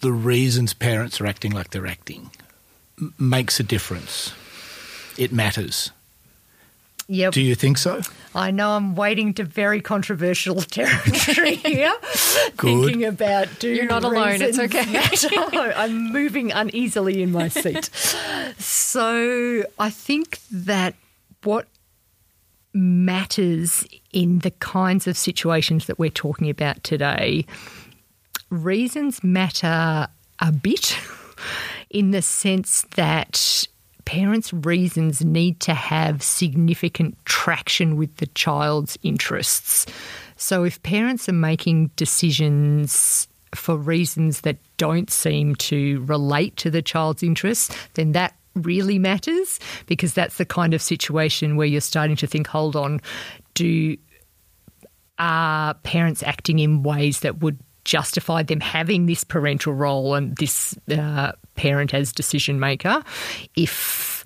[0.01, 2.31] the reasons parents are acting like they're acting
[3.19, 4.33] makes a difference.
[5.17, 5.91] It matters.
[7.11, 7.33] Yep.
[7.33, 7.99] Do you think so?
[8.33, 11.91] I know I'm wading to very controversial territory here.
[12.03, 14.97] Thinking about do You're not alone, it's okay.
[15.75, 17.89] I'm moving uneasily in my seat.
[18.57, 20.95] so I think that
[21.43, 21.67] what
[22.73, 27.45] matters in the kinds of situations that we're talking about today,
[28.49, 30.07] reasons matter
[30.39, 30.97] a bit
[31.89, 33.67] in the sense that
[34.05, 39.85] parents' reasons need to have significant traction with the child's interests.
[40.35, 46.81] So if parents are making decisions for reasons that don't seem to relate to the
[46.81, 52.15] child's interests, then that really matters because that's the kind of situation where you're starting
[52.17, 52.99] to think, hold on,
[53.53, 53.97] do
[55.19, 60.75] are parents acting in ways that would justify them having this parental role and this
[60.89, 63.03] uh, parent as decision maker
[63.55, 64.23] if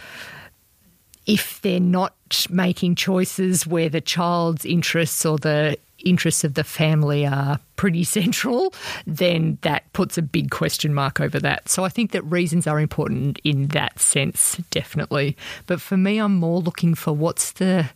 [1.26, 2.14] if they're not
[2.50, 8.74] making choices where the child's interests or the interests of the family are pretty central,
[9.06, 11.68] then that puts a big question mark over that.
[11.68, 15.36] So I think that reasons are important in that sense, definitely.
[15.66, 17.90] But for me, I'm more looking for what's the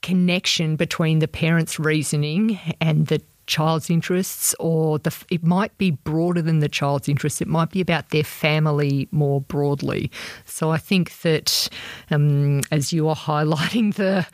[0.00, 6.40] connection between the parent's reasoning and the child's interests, or the, it might be broader
[6.40, 7.40] than the child's interests.
[7.40, 10.12] It might be about their family more broadly.
[10.44, 11.68] So I think that
[12.12, 14.26] um, as you are highlighting the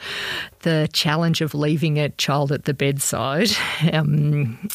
[0.60, 3.50] the challenge of leaving a child at the bedside.
[3.92, 4.68] Um,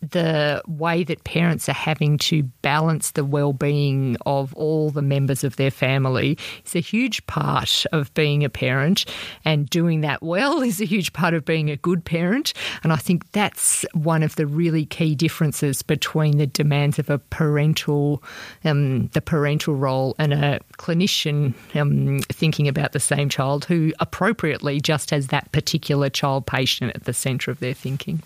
[0.00, 5.56] the way that parents are having to balance the well-being of all the members of
[5.56, 9.04] their family is a huge part of being a parent
[9.44, 12.96] and doing that well is a huge part of being a good parent and I
[12.96, 18.22] think that's one of the really key differences between the demands of a parental
[18.64, 24.80] um, the parental role and a clinician um, thinking about the same child who appropriately
[24.80, 28.22] just has that particular child patient at the centre of their thinking.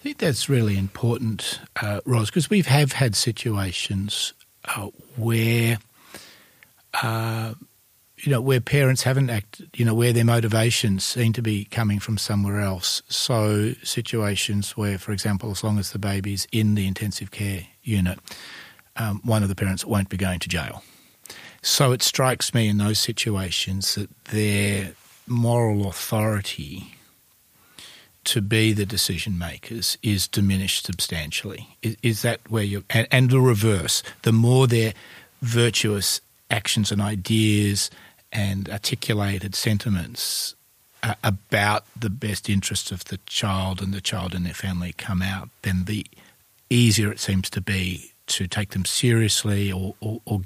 [0.00, 4.32] I think that's really important, uh, Ros, because we have had situations
[4.64, 5.76] uh, where,
[7.02, 7.52] uh,
[8.16, 11.98] you know, where parents haven't acted, you know, where their motivations seem to be coming
[11.98, 13.02] from somewhere else.
[13.10, 18.18] So situations where, for example, as long as the baby's in the intensive care unit,
[18.96, 20.82] um, one of the parents won't be going to jail.
[21.60, 24.94] So it strikes me in those situations that their
[25.26, 26.94] moral authority
[28.30, 31.76] to be the decision makers is diminished substantially.
[31.82, 34.04] Is, is that where you and, and the reverse?
[34.22, 34.94] The more their
[35.42, 37.90] virtuous actions and ideas
[38.32, 40.54] and articulated sentiments
[41.24, 45.48] about the best interests of the child and the child and their family come out,
[45.62, 46.06] then the
[46.68, 50.42] easier it seems to be to take them seriously or, or, or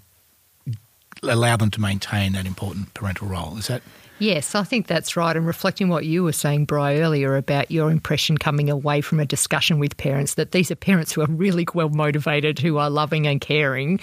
[1.22, 3.58] allow them to maintain that important parental role.
[3.58, 3.82] Is that
[4.18, 5.36] Yes, I think that's right.
[5.36, 9.26] And reflecting what you were saying, Bry, earlier about your impression coming away from a
[9.26, 13.26] discussion with parents that these are parents who are really well motivated, who are loving
[13.26, 14.00] and caring,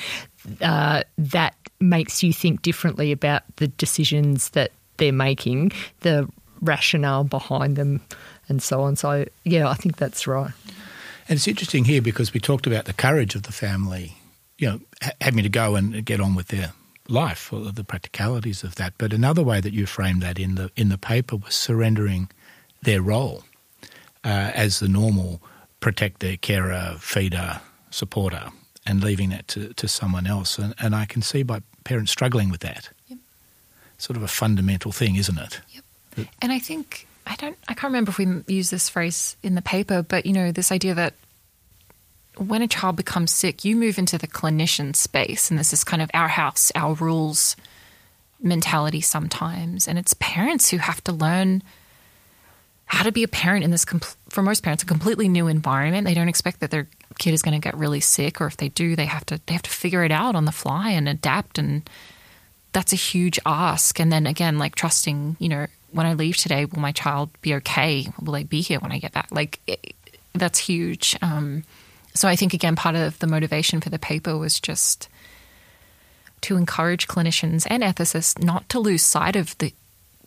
[0.61, 5.71] uh, that makes you think differently about the decisions that they're making.
[6.01, 6.27] The
[6.61, 8.01] rationale behind them
[8.47, 8.95] and so on.
[8.95, 10.51] So, yeah, I think that's right.
[11.27, 14.17] And it's interesting here because we talked about the courage of the family,
[14.57, 14.79] you know,
[15.21, 16.73] having to go and get on with their
[17.11, 18.93] life or the practicalities of that.
[18.97, 22.29] But another way that you framed that in the in the paper was surrendering
[22.81, 23.43] their role
[24.23, 25.41] uh, as the normal
[25.79, 28.49] protector, carer, feeder, supporter,
[28.85, 30.57] and leaving that to, to someone else.
[30.57, 32.89] And, and I can see by parents struggling with that.
[33.07, 33.19] Yep.
[33.97, 35.61] Sort of a fundamental thing, isn't it?
[36.15, 36.27] Yep.
[36.41, 39.61] and I think I don't I can't remember if we use this phrase in the
[39.61, 41.13] paper, but you know this idea that
[42.37, 46.01] when a child becomes sick, you move into the clinician space, and this is kind
[46.01, 47.55] of our house, our rules
[48.41, 51.61] mentality sometimes, and it's parents who have to learn
[52.85, 53.85] how to be a parent in this
[54.29, 56.05] for most parents a completely new environment.
[56.05, 58.69] They don't expect that their kid is going to get really sick, or if they
[58.69, 61.57] do, they have to they have to figure it out on the fly and adapt,
[61.57, 61.89] and
[62.73, 63.99] that's a huge ask.
[63.99, 67.55] And then again, like trusting, you know, when I leave today, will my child be
[67.55, 68.07] okay?
[68.21, 69.27] Will they be here when I get back?
[69.31, 69.93] Like it,
[70.33, 71.17] that's huge.
[71.21, 71.63] Um,
[72.13, 75.09] so I think again, part of the motivation for the paper was just
[76.41, 79.73] to encourage clinicians and ethicists not to lose sight of the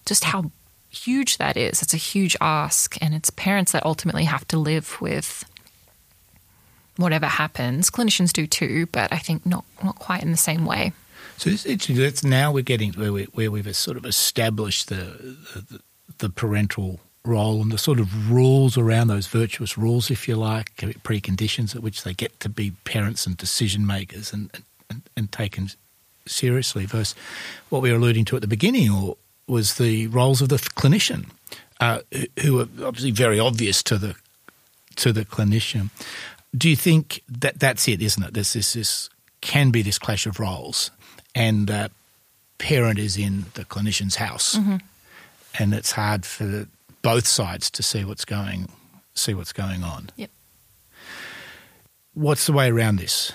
[0.07, 0.51] just how
[0.91, 1.83] huge that is.
[1.83, 5.45] It's a huge ask, and it's parents that ultimately have to live with
[6.97, 7.91] whatever happens.
[7.91, 10.93] Clinicians do too, but I think not not quite in the same way.
[11.37, 12.31] So it's interesting.
[12.31, 15.81] Now we're getting where we where we've sort of established the, the
[16.19, 20.77] the parental role and the sort of rules around those virtuous rules, if you like,
[20.77, 24.51] preconditions at which they get to be parents and decision makers and,
[24.91, 25.71] and, and taken
[26.27, 27.15] seriously versus
[27.71, 29.17] what we were alluding to at the beginning or
[29.47, 31.27] was the roles of the clinician,
[31.81, 32.01] uh,
[32.43, 34.15] who are obviously very obvious to the
[34.97, 35.91] to the clinician.
[36.57, 38.35] Do you think that that's it, isn't it?
[38.35, 39.11] There's this, this
[39.41, 40.91] can be this clash of roles,
[41.35, 41.89] and uh,
[42.59, 44.77] parent is in the clinician's house, mm-hmm.
[45.59, 46.69] and it's hard for
[47.05, 48.69] both sides to see what's going
[49.15, 50.11] see what's going on.
[50.17, 50.31] Yep.
[52.15, 53.33] What's the way around this?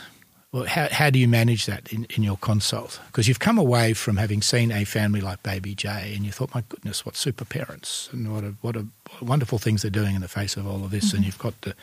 [0.52, 3.00] Well, how, how do you manage that in, in your consult?
[3.08, 6.54] Because you've come away from having seen a family like Baby J and you thought,
[6.56, 8.88] my goodness, what super parents and what a, what a
[9.22, 11.08] wonderful things they're doing in the face of all of this.
[11.08, 11.18] Mm-hmm.
[11.18, 11.76] And you've got the,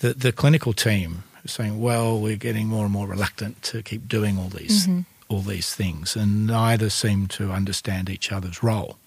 [0.00, 4.38] the, the, clinical team saying, well, we're getting more and more reluctant to keep doing
[4.38, 5.00] all these, mm-hmm.
[5.28, 6.14] all these things.
[6.14, 8.98] And neither seem to understand each other's role.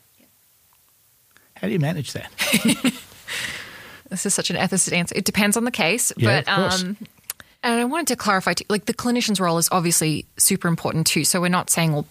[1.62, 2.32] How do you manage that?
[4.10, 5.16] this is such an ethicist answer.
[5.16, 6.98] It depends on the case, yeah, but um,
[7.64, 11.24] and I wanted to clarify, too, like the clinician's role is obviously super important too.
[11.24, 12.08] So we're not saying well,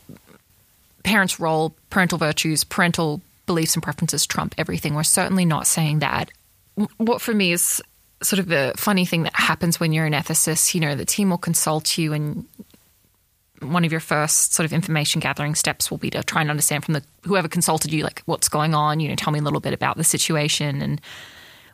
[1.03, 4.95] parents' role, parental virtues, parental beliefs and preferences trump everything.
[4.95, 6.31] We're certainly not saying that.
[6.99, 7.83] What for me is
[8.23, 10.75] sort of the funny thing that happens when you're an ethicist.
[10.75, 12.47] You know, the team will consult you and
[13.61, 16.85] one of your first sort of information gathering steps will be to try and understand
[16.85, 19.61] from the whoever consulted you like what's going on you know tell me a little
[19.61, 20.83] bit about the situation.
[20.83, 21.01] And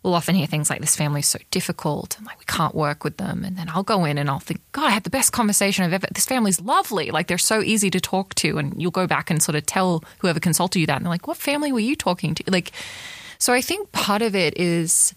[0.02, 3.02] we'll often hear things like this family is so difficult and like we can't work
[3.04, 3.44] with them.
[3.44, 5.92] And then i'll go in and i'll think god i had the best conversation i've
[5.92, 7.10] ever this family's lovely.
[7.10, 8.58] Like they're so easy to talk to.
[8.58, 11.26] And you'll go back and sort of tell whoever consulted you that and they're like
[11.26, 12.44] what family were you talking to?
[12.50, 12.72] Like
[13.38, 15.14] so i think part of it is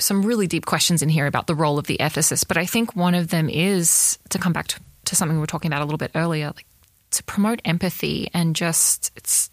[0.00, 2.96] some really deep questions in here about the role of the ethicist, but I think
[2.96, 5.84] one of them is to come back to, to something we were talking about a
[5.84, 6.66] little bit earlier, like
[7.12, 9.50] to promote empathy and just it's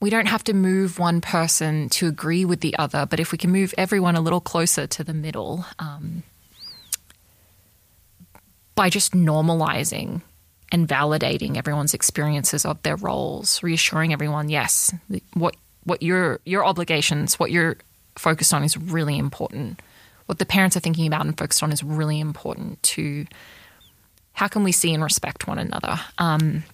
[0.00, 3.38] we don't have to move one person to agree with the other, but if we
[3.38, 6.22] can move everyone a little closer to the middle um,
[8.74, 10.20] by just normalizing
[10.70, 14.92] and validating everyone's experiences of their roles, reassuring everyone, yes,
[15.32, 17.76] what what your your obligations, what your
[18.16, 19.80] focused on is really important.
[20.26, 23.26] What the parents are thinking about and focused on is really important to
[24.32, 26.00] how can we see and respect one another?
[26.18, 26.64] Um,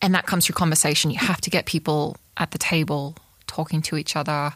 [0.00, 1.10] and that comes through conversation.
[1.10, 3.16] You have to get people at the table
[3.46, 4.52] talking to each other.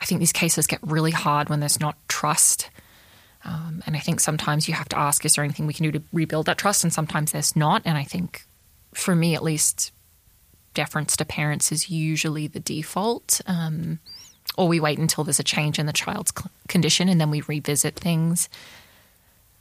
[0.00, 2.70] I think these cases get really hard when there's not trust.
[3.44, 5.92] Um, and I think sometimes you have to ask, is there anything we can do
[5.92, 6.84] to rebuild that trust?
[6.84, 7.82] And sometimes there's not.
[7.84, 8.44] And I think,
[8.94, 9.92] for me at least,
[10.74, 13.40] deference to parents is usually the default.
[13.46, 13.98] Um,
[14.58, 16.32] or we wait until there's a change in the child's
[16.66, 18.48] condition and then we revisit things.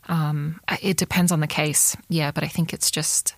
[0.08, 3.36] Um, it depends on the case, yeah, but I think it's just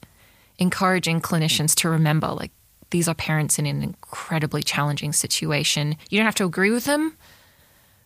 [0.58, 2.52] encouraging clinicians to remember like
[2.92, 5.98] these are parents in an incredibly challenging situation.
[6.10, 7.18] You don't have to agree with them,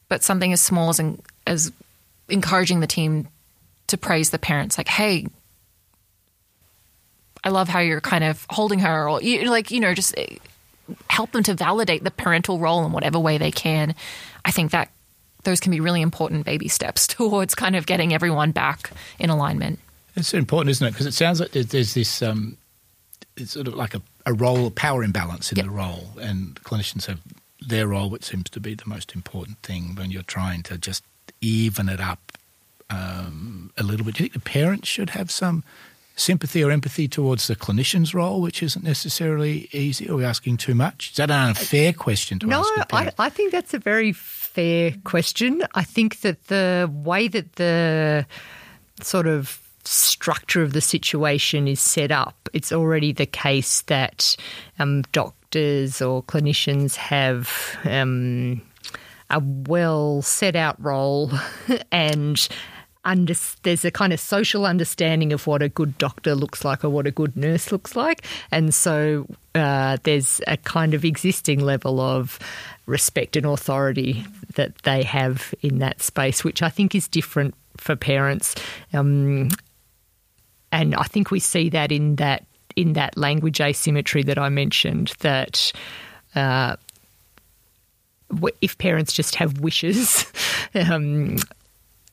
[0.10, 1.00] but something as small as
[1.46, 1.72] as
[2.30, 3.28] encouraging the team
[3.86, 5.28] to praise the parents, like, "Hey,
[7.44, 10.16] I love how you're kind of holding her," or like, you know, just
[11.10, 13.96] help them to validate the parental role in whatever way they can.
[14.46, 14.90] I think that
[15.44, 19.80] those can be really important baby steps towards kind of getting everyone back in alignment.
[20.16, 20.92] It's important, isn't it?
[20.92, 22.58] Because it sounds like there's this, um,
[23.36, 25.66] it's sort of like a, a role, power imbalance in Yep.
[25.66, 27.20] the role, and clinicians have
[27.60, 31.04] their role, which seems to be the most important thing when you're trying to just
[31.42, 32.34] even it up
[32.90, 34.16] um, a little bit.
[34.16, 35.64] Do you think the parents should have some
[36.16, 40.10] sympathy or empathy towards the clinician's role, which isn't necessarily easy?
[40.10, 41.12] Are we asking too much?
[41.12, 42.92] Is that an unfair question to No, ask?
[42.92, 43.12] a I?
[43.20, 45.64] I think that's a very fair question.
[45.74, 48.26] I think that the way that the
[49.02, 54.36] sort of structure of the situation is set up, it's already the case that
[54.80, 58.62] um, doctors or clinicians have um,
[59.30, 61.32] a well set out role
[61.92, 62.48] and.
[63.06, 63.34] Under,
[63.64, 67.06] there's a kind of social understanding of what a good doctor looks like or what
[67.06, 68.26] a good nurse looks like.
[68.50, 72.40] And so uh, there's a kind of existing level of
[72.86, 74.26] respect and authority
[74.56, 78.56] that they have in that space, which I think is different for parents.
[78.94, 79.50] Um,
[80.72, 82.46] and I think we see that in that
[82.76, 85.72] in that language asymmetry that I mentioned that.
[86.36, 86.76] Uh,
[88.62, 90.26] if parents just have wishes,
[90.74, 91.38] um,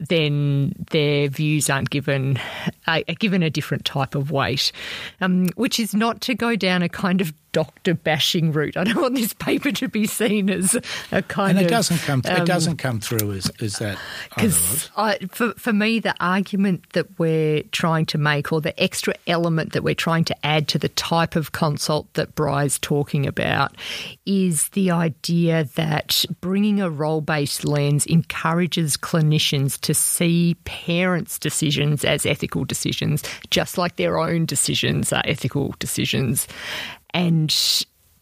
[0.09, 2.38] then their views aren't given
[2.86, 4.72] are given a different type of weight,
[5.20, 8.76] um, which is not to go down a kind of doctor bashing route.
[8.76, 10.76] I don't want this paper to be seen as
[11.12, 12.22] a kind and of it doesn't come.
[12.24, 13.98] um, it doesn't come through as, as that.
[14.28, 14.90] because
[15.30, 19.82] for, for me, the argument that we're trying to make, or the extra element that
[19.82, 23.76] we're trying to add to the type of consult that Bry's talking about,
[24.26, 32.05] is the idea that bringing a role based lens encourages clinicians to see parents' decisions
[32.05, 36.46] as ethical decisions, just like their own decisions are ethical decisions.
[37.14, 37.54] And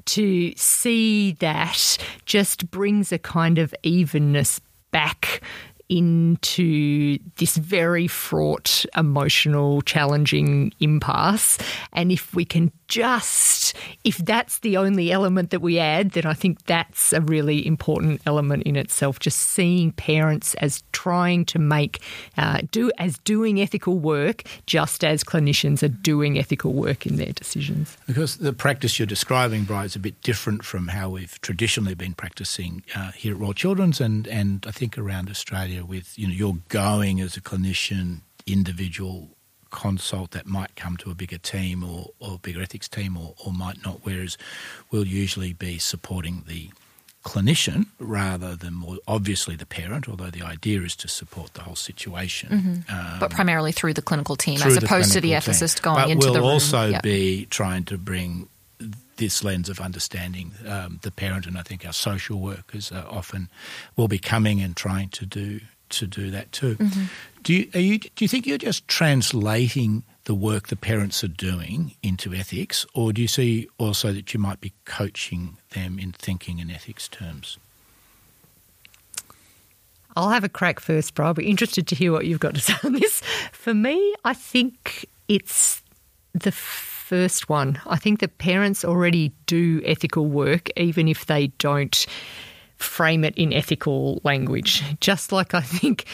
[0.06, 4.60] to see that just brings a kind of evenness
[4.90, 5.42] back
[5.88, 11.58] into this very fraught, emotional, challenging impasse.
[11.92, 16.32] And if we can just, if that's the only element that we add, then I
[16.32, 19.20] think that's a really important element in itself.
[19.20, 22.02] Just seeing parents as trying to make,
[22.36, 27.32] uh, do as doing ethical work, just as clinicians are doing ethical work in their
[27.32, 27.96] decisions.
[28.06, 32.14] Because the practice you're describing, Brian, is a bit different from how we've traditionally been
[32.14, 36.34] practicing uh, here at Royal Children's and, and I think around Australia with, you know,
[36.34, 39.37] you're going as a clinician, individual
[39.70, 43.52] consult that might come to a bigger team or, or bigger ethics team or, or
[43.52, 44.36] might not, whereas
[44.90, 46.70] we'll usually be supporting the
[47.24, 51.76] clinician rather than more obviously the parent, although the idea is to support the whole
[51.76, 52.84] situation.
[52.88, 55.54] Um, but primarily through the clinical team as opposed to the clinical team.
[55.54, 56.46] ethicist going but into we'll the room.
[56.46, 57.00] We'll also Yeah.
[57.02, 58.48] be trying to bring
[59.16, 63.50] this lens of understanding um, the parent, and I think our social workers are often
[63.96, 65.60] will be coming and trying to do
[65.90, 66.76] to do that too.
[66.76, 67.04] Mm-hmm.
[67.42, 71.28] Do you, are you do you think you're just translating the work the parents are
[71.28, 76.12] doing into ethics, or do you see also that you might be coaching them in
[76.12, 77.58] thinking in ethics terms?
[80.16, 81.26] I'll have a crack first, bro.
[81.26, 83.22] I'll be interested to hear what you've got to say on this.
[83.52, 85.82] For me, I think it's
[86.34, 87.80] the first one.
[87.86, 92.06] I think the parents already do ethical work, even if they don't
[92.78, 94.82] frame it in ethical language.
[95.00, 96.06] Just like I think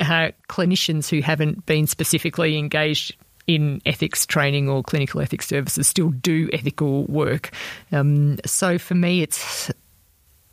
[0.00, 3.16] uh, clinicians who haven't been specifically engaged
[3.46, 7.50] in ethics training or clinical ethics services still do ethical work.
[7.90, 9.70] Um, so for me, it's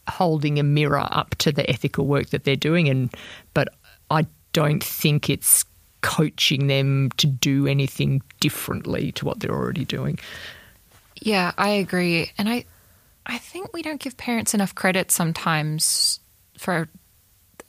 [0.09, 3.13] holding a mirror up to the ethical work that they're doing and
[3.53, 3.67] but
[4.09, 5.65] I don't think it's
[6.01, 10.17] coaching them to do anything differently to what they're already doing.
[11.21, 12.31] Yeah, I agree.
[12.37, 12.65] And I
[13.27, 16.19] I think we don't give parents enough credit sometimes
[16.57, 16.87] for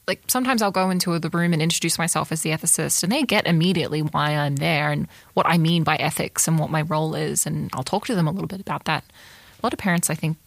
[0.07, 3.25] like sometimes I'll go into the room and introduce myself as the ethicist and they
[3.25, 7.15] get immediately why I'm there and what I mean by ethics and what my role
[7.15, 9.05] is and I'll talk to them a little bit about that.
[9.05, 10.39] A lot of parents I think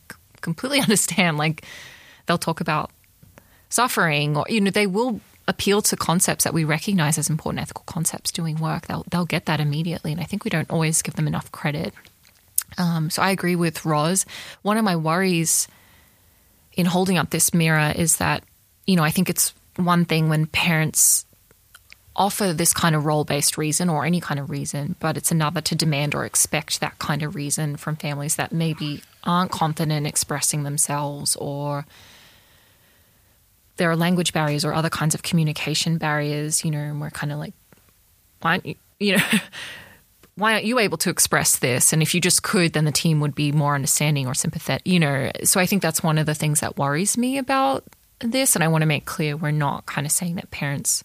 [0.42, 1.64] completely understand like
[2.26, 2.90] they'll talk about
[3.70, 7.84] suffering or you know they will appeal to concepts that we recognize as important ethical
[7.86, 11.16] concepts doing work they'll they'll get that immediately and I think we don't always give
[11.16, 11.94] them enough credit.
[12.78, 14.26] Um, so I agree with Ros.
[14.62, 15.68] One of my worries
[16.74, 18.44] in holding up this mirror is that,
[18.86, 21.26] you know, I think it's one thing when parents
[22.16, 25.62] offer this kind of role based reason or any kind of reason, but it's another
[25.62, 30.64] to demand or expect that kind of reason from families that maybe aren't confident expressing
[30.64, 31.86] themselves or
[33.78, 37.32] there are language barriers or other kinds of communication barriers, you know, and we're kind
[37.32, 37.54] of like,
[38.42, 39.24] why aren't you, you know,
[40.36, 41.94] why aren't you able to express this?
[41.94, 45.00] And if you just could, then the team would be more understanding or sympathetic, you
[45.00, 45.32] know.
[45.44, 47.84] So I think that's one of the things that worries me about
[48.20, 48.56] this.
[48.56, 51.04] And I want to make clear we're not kind of saying that parents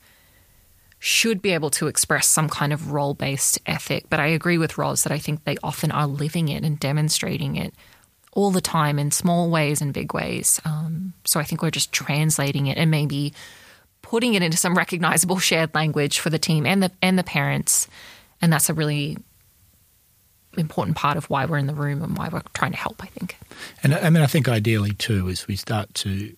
[0.99, 4.07] should be able to express some kind of role based ethic.
[4.09, 7.57] But I agree with Ros that I think they often are living it and demonstrating
[7.57, 7.75] it
[8.33, 10.61] all the time in small ways and big ways.
[10.65, 13.33] Um, so I think we're just translating it and maybe
[14.03, 17.89] putting it into some recognizable shared language for the team and the and the parents.
[18.41, 19.17] And that's a really
[20.57, 23.07] important part of why we're in the room and why we're trying to help, I
[23.07, 23.37] think.
[23.83, 26.37] And I mean, I think ideally too, is we start to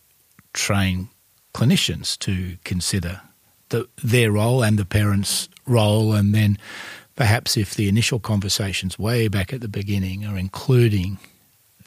[0.53, 1.09] train
[1.55, 3.21] clinicians to consider
[3.71, 6.59] the, their role and the parents' role, and then
[7.17, 11.19] perhaps if the initial conversations way back at the beginning are including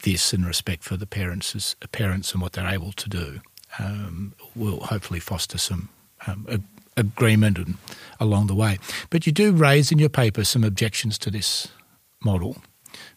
[0.02, 3.40] this in respect for the parents as parents and what they're able to do,
[3.78, 5.88] um, will hopefully foster some
[6.26, 6.46] um,
[6.96, 7.58] agreement
[8.20, 8.78] along the way.
[9.10, 11.68] But you do raise in your paper some objections to this
[12.24, 12.56] model.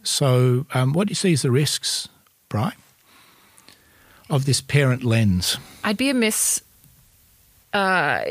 [0.03, 2.07] So, um, what do you see as the risks,
[2.49, 2.73] Bry,
[4.29, 5.57] of this parent lens?
[5.83, 6.61] I'd be amiss,
[7.73, 8.23] uh,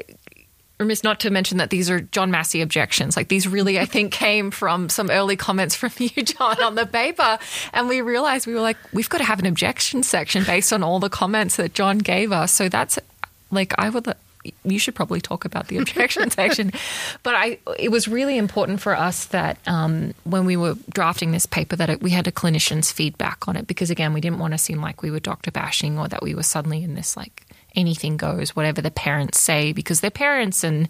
[0.79, 3.17] remiss not to mention that these are John Massie objections.
[3.17, 6.87] Like these really, I think, came from some early comments from you, John, on the
[6.87, 7.39] paper.
[7.73, 10.83] And we realized we were like, we've got to have an objection section based on
[10.83, 12.53] all the comments that John gave us.
[12.53, 12.99] So that's
[13.51, 14.07] like, I would
[14.65, 16.73] you should probably talk about the objection section.
[17.23, 21.47] But I, it was really important for us that um, when we were drafting this
[21.47, 24.53] paper, that it, we had a clinician's feedback on it because again, we didn't want
[24.55, 27.47] to seem like we were doctor bashing or that we were suddenly in this like
[27.75, 30.89] anything goes, whatever the parents say, because they're parents and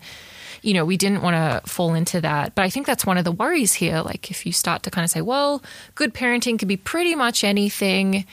[0.64, 2.54] you know, we didn't want to fall into that.
[2.54, 4.00] But I think that's one of the worries here.
[4.00, 5.62] Like, if you start to kind of say, well,
[5.94, 8.24] good parenting can be pretty much anything,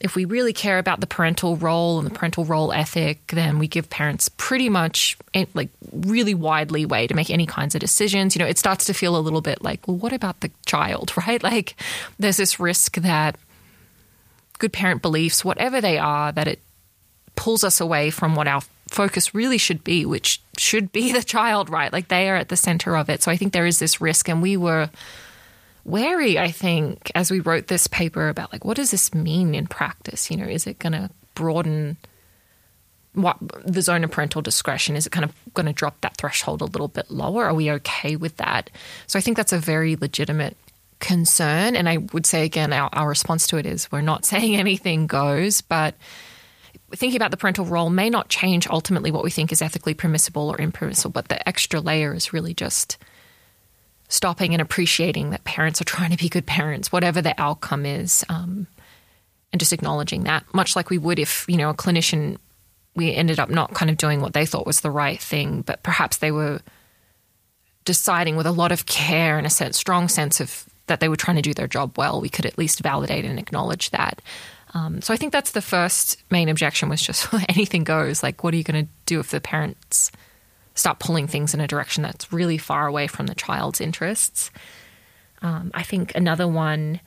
[0.00, 3.68] if we really care about the parental role and the parental role ethic, then we
[3.68, 5.16] give parents pretty much
[5.54, 8.34] like really wide leeway to make any kinds of decisions.
[8.34, 11.12] You know, it starts to feel a little bit like, well, what about the child,
[11.26, 11.42] right?
[11.42, 11.76] Like
[12.18, 13.36] there's this risk that
[14.58, 16.60] good parent beliefs, whatever they are, that it
[17.36, 21.70] pulls us away from what our focus really should be, which should be the child,
[21.70, 21.92] right?
[21.92, 23.22] Like they are at the center of it.
[23.22, 24.90] So I think there is this risk, and we were
[25.84, 29.66] wary, I think, as we wrote this paper about like what does this mean in
[29.66, 30.30] practice?
[30.30, 31.96] You know, is it going to broaden
[33.14, 34.96] what the zone of parental discretion?
[34.96, 37.44] Is it kind of going to drop that threshold a little bit lower?
[37.44, 38.70] Are we okay with that?
[39.06, 40.56] So I think that's a very legitimate
[41.00, 41.76] concern.
[41.76, 45.06] And I would say again, our, our response to it is we're not saying anything
[45.06, 45.94] goes, but
[46.92, 50.48] thinking about the parental role may not change ultimately what we think is ethically permissible
[50.48, 52.98] or impermissible, but the extra layer is really just
[54.14, 58.24] stopping and appreciating that parents are trying to be good parents, whatever the outcome is,
[58.28, 58.68] um,
[59.52, 62.36] and just acknowledging that, much like we would if, you know, a clinician,
[62.94, 65.82] we ended up not kind of doing what they thought was the right thing, but
[65.82, 66.60] perhaps they were
[67.84, 71.16] deciding with a lot of care and a sense, strong sense of that they were
[71.16, 72.20] trying to do their job well.
[72.20, 74.22] We could at least validate and acknowledge that.
[74.74, 78.22] Um, so I think that's the first main objection was just anything goes.
[78.22, 80.12] Like, what are you going to do if the parents
[80.74, 84.50] start pulling things in a direction that's really far away from the child's interests.
[85.42, 87.00] Um, I think another one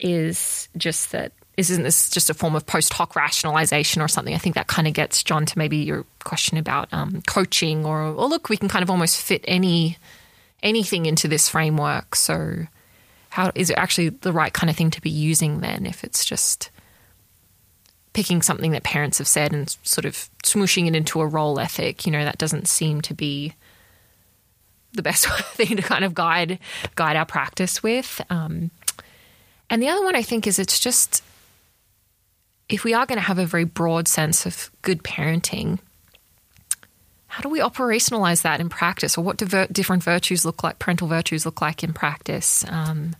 [0.00, 4.32] is just that isn't this just a form of post hoc rationalization or something?
[4.32, 8.00] I think that kind of gets John to maybe your question about um, coaching or,
[8.00, 9.98] or look, we can kind of almost fit any
[10.62, 12.14] anything into this framework.
[12.14, 12.66] So,
[13.30, 15.84] how is it actually the right kind of thing to be using then?
[15.84, 16.70] If it's just
[18.12, 22.06] picking something that parents have said and sort of smooshing it into a role ethic,
[22.06, 23.54] you know, that doesn't seem to be
[24.92, 26.58] the best thing to kind of guide
[26.94, 28.20] guide our practice with.
[28.30, 28.70] Um,
[29.70, 31.22] and the other one I think is it's just
[32.68, 35.78] if we are going to have a very broad sense of good parenting,
[37.28, 40.78] how do we operationalize that in practice, or what do ver- different virtues look like,
[40.78, 42.64] parental virtues look like in practice?
[42.68, 43.14] Um,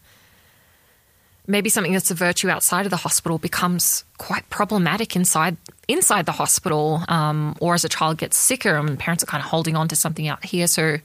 [1.48, 5.56] maybe something that's a virtue outside of the hospital becomes quite problematic inside
[5.88, 9.48] inside the hospital, um, or as a child gets sicker and parents are kind of
[9.48, 10.66] holding on to something out here.
[10.66, 10.98] So,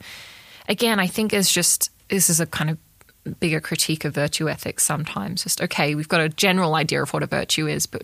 [0.68, 4.84] again, I think it's just this is a kind of bigger critique of virtue ethics.
[4.84, 8.04] Sometimes, just okay, we've got a general idea of what a virtue is, but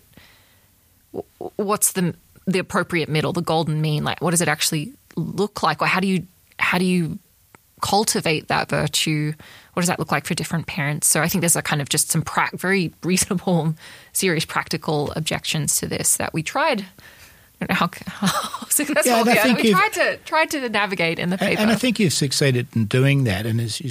[1.56, 2.14] what's the
[2.46, 4.02] the appropriate middle, the golden mean?
[4.02, 6.26] Like, what does it actually look like, or how do you
[6.58, 7.18] how do you
[7.80, 9.32] cultivate that virtue?
[9.72, 11.06] What does that look like for different parents?
[11.06, 13.74] So I think there's a kind of just some pra- very reasonable,
[14.12, 16.82] serious, practical objections to this that we tried.
[17.60, 19.54] I don't know how, how successful yeah, we are.
[19.54, 22.86] We tried to tried to navigate in the paper, and I think you've succeeded in
[22.86, 23.44] doing that.
[23.44, 23.90] And as you,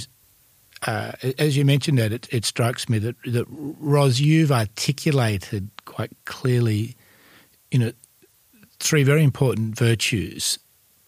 [0.88, 6.12] uh, as you mentioned that, it, it strikes me that, that Ros, you've articulated quite
[6.26, 6.96] clearly,
[7.72, 7.92] you know,
[8.80, 10.58] three very important virtues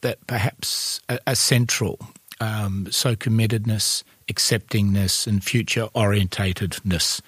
[0.02, 2.00] that perhaps are central
[2.42, 7.22] um, so committedness, acceptingness, and future orientatedness.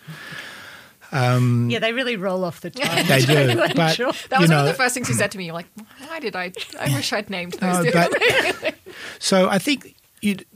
[1.11, 3.05] Um, yeah, they really roll off the tongue.
[3.05, 3.55] They do.
[3.75, 4.11] but, sure.
[4.29, 5.45] That was know, one of the first things he said to me.
[5.45, 5.67] You're like,
[6.07, 6.51] why did I?
[6.79, 7.91] I wish I'd named those.
[7.93, 8.75] but,
[9.19, 9.95] so I think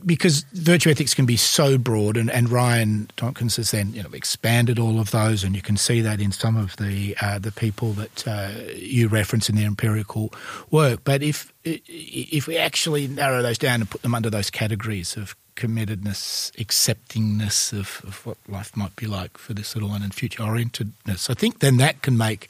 [0.06, 4.10] because virtue ethics can be so broad, and, and Ryan Tonkens has then you know
[4.14, 7.52] expanded all of those, and you can see that in some of the uh, the
[7.52, 10.34] people that uh, you reference in their empirical
[10.72, 11.02] work.
[11.04, 15.36] But if if we actually narrow those down and put them under those categories of
[15.56, 20.44] committedness, acceptingness of, of what life might be like for this little one, and future
[20.44, 22.50] orientedness, I think then that can make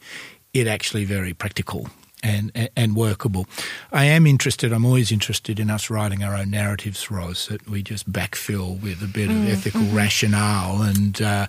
[0.53, 1.89] it actually very practical
[2.24, 3.45] and, and workable.
[3.91, 7.84] I am interested, I'm always interested in us writing our own narratives, Ros, that we
[7.84, 9.95] just backfill with a bit of mm, ethical mm-hmm.
[9.95, 10.82] rationale.
[10.82, 11.47] And uh,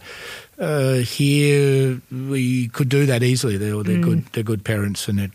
[0.59, 3.57] uh, here we could do that easily.
[3.57, 4.03] They're, they're, mm.
[4.03, 5.31] good, they're good parents and they're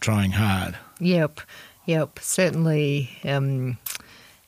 [0.00, 0.76] trying hard.
[1.00, 1.40] Yep,
[1.86, 2.18] yep.
[2.20, 3.10] Certainly.
[3.24, 3.78] Um,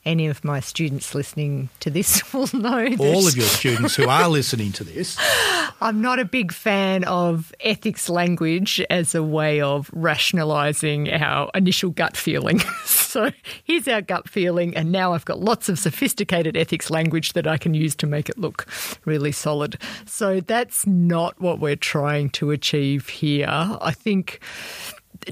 [0.07, 4.07] any of my students listening to this will know that all of your students who
[4.07, 5.17] are listening to this.
[5.81, 11.91] I'm not a big fan of ethics language as a way of rationalizing our initial
[11.91, 12.59] gut feeling.
[12.85, 13.31] so
[13.65, 17.57] here's our gut feeling, and now I've got lots of sophisticated ethics language that I
[17.57, 18.65] can use to make it look
[19.05, 19.79] really solid.
[20.05, 23.49] So that's not what we're trying to achieve here.
[23.49, 24.39] I think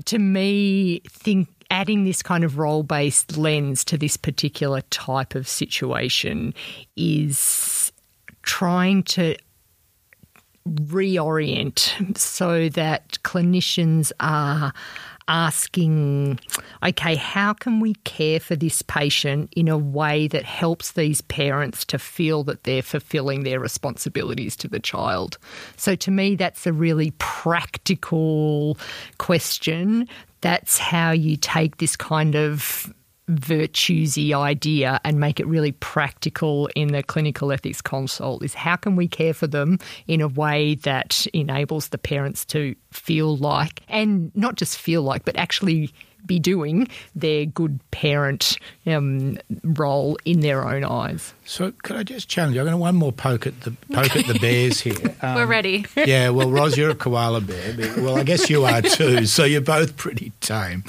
[0.05, 5.47] to me, think adding this kind of role based lens to this particular type of
[5.47, 6.53] situation
[6.95, 7.91] is
[8.43, 9.35] trying to
[10.67, 14.73] reorient so that clinicians are
[15.27, 16.39] asking,
[16.83, 21.83] okay, how can we care for this patient in a way that helps these parents
[21.85, 25.37] to feel that they're fulfilling their responsibilities to the child?
[25.77, 28.77] So, to me, that's a really practical
[29.17, 30.07] question
[30.45, 32.93] that's how you take this kind of
[33.27, 38.95] virtuesy idea and make it really practical in the clinical ethics consult is how can
[38.95, 44.31] we care for them in a way that enables the parents to feel like and
[44.35, 45.91] not just feel like but actually
[46.27, 51.33] be doing their good parent um, role in their own eyes.
[51.45, 52.61] So, could I just challenge you?
[52.61, 54.95] I'm going to one more poke at the poke at the bears here.
[55.21, 55.85] Um, We're ready.
[55.95, 57.75] Yeah, well, Ros, you're a koala bear.
[57.97, 59.25] Well, I guess you are too.
[59.25, 60.83] So you're both pretty tame.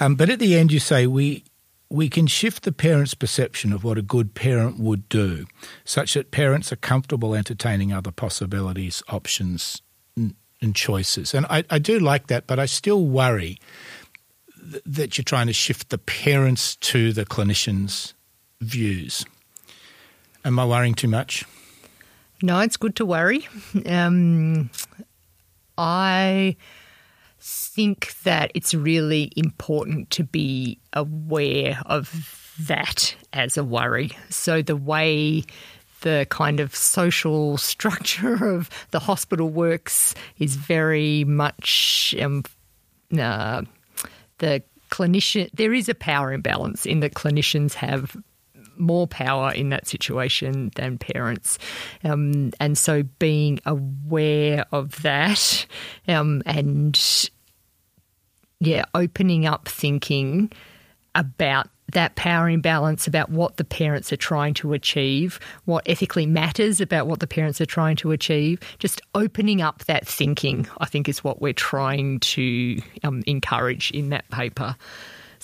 [0.00, 1.44] Um, but at the end, you say we
[1.90, 5.46] we can shift the parent's perception of what a good parent would do,
[5.84, 9.82] such that parents are comfortable entertaining other possibilities, options,
[10.16, 11.34] and choices.
[11.34, 13.58] And I, I do like that, but I still worry
[14.86, 18.14] that you're trying to shift the parents to the clinicians'
[18.60, 19.24] views.
[20.44, 21.44] Am I worrying too much?
[22.42, 23.46] No, it's good to worry.
[23.86, 24.70] Um,
[25.78, 26.56] I
[27.40, 34.10] think that it's really important to be aware of that as a worry.
[34.30, 35.44] So the way
[36.02, 42.44] the kind of social structure of the hospital works is very much um,
[43.18, 43.62] uh,
[44.38, 48.16] the clinician, there is a power imbalance in that clinicians have
[48.76, 51.58] more power in that situation than parents.
[52.02, 55.66] Um, and so being aware of that
[56.08, 57.00] um, and,
[58.60, 60.50] yeah, opening up thinking
[61.14, 66.80] about that power imbalance about what the parents are trying to achieve, what ethically matters
[66.80, 71.08] about what the parents are trying to achieve, just opening up that thinking, I think,
[71.08, 74.76] is what we're trying to um, encourage in that paper.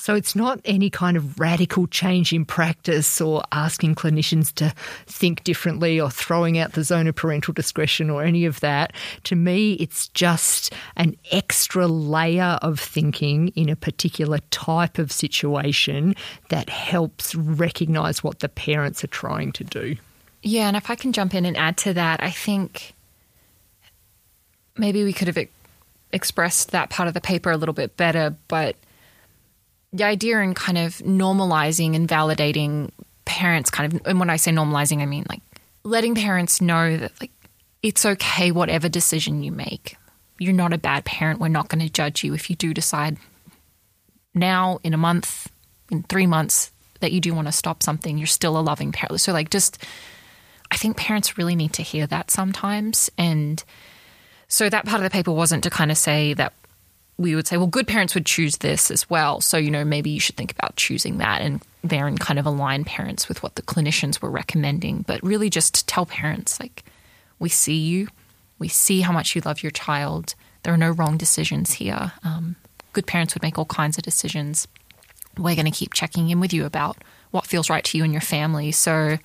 [0.01, 4.72] So it's not any kind of radical change in practice or asking clinicians to
[5.05, 8.94] think differently or throwing out the zone of parental discretion or any of that.
[9.24, 16.14] To me, it's just an extra layer of thinking in a particular type of situation
[16.48, 19.96] that helps recognize what the parents are trying to do.
[20.42, 22.94] Yeah, and if I can jump in and add to that, I think
[24.78, 25.46] maybe we could have
[26.11, 28.76] expressed that part of the paper a little bit better, but
[29.93, 32.91] the idea in kind of normalizing and validating
[33.24, 35.43] parents kind of and when I say normalizing I mean like
[35.84, 37.30] letting parents know that like
[37.82, 39.97] it's okay whatever decision you make.
[40.38, 41.41] You're not a bad parent.
[41.41, 43.18] We're not going to judge you if you do decide
[44.34, 45.51] now in a month,
[45.91, 48.18] in 3 months that you do want to stop something.
[48.18, 49.20] You're still a loving parent.
[49.20, 49.82] So like just
[50.70, 53.62] I think parents really need to hear that sometimes and
[54.49, 56.53] so that part of the paper wasn't to kind of say that
[57.21, 59.43] we would say, well, good parents would choose this as well.
[59.43, 62.83] So, you know, maybe you should think about choosing that and therein kind of align
[62.85, 65.03] parents with what the clinicians were recommending.
[65.07, 66.83] But really just tell parents, like,
[67.39, 68.09] we see you,
[68.59, 70.35] we see how much you love your child.
[70.62, 72.12] There are no wrong decisions here.
[72.25, 72.57] Um,
[72.95, 74.66] good parents would make all kinds of decisions.
[75.37, 76.97] We're going to keep checking in with you about
[77.33, 78.73] what feels right to you and your family.
[78.73, 79.18] So,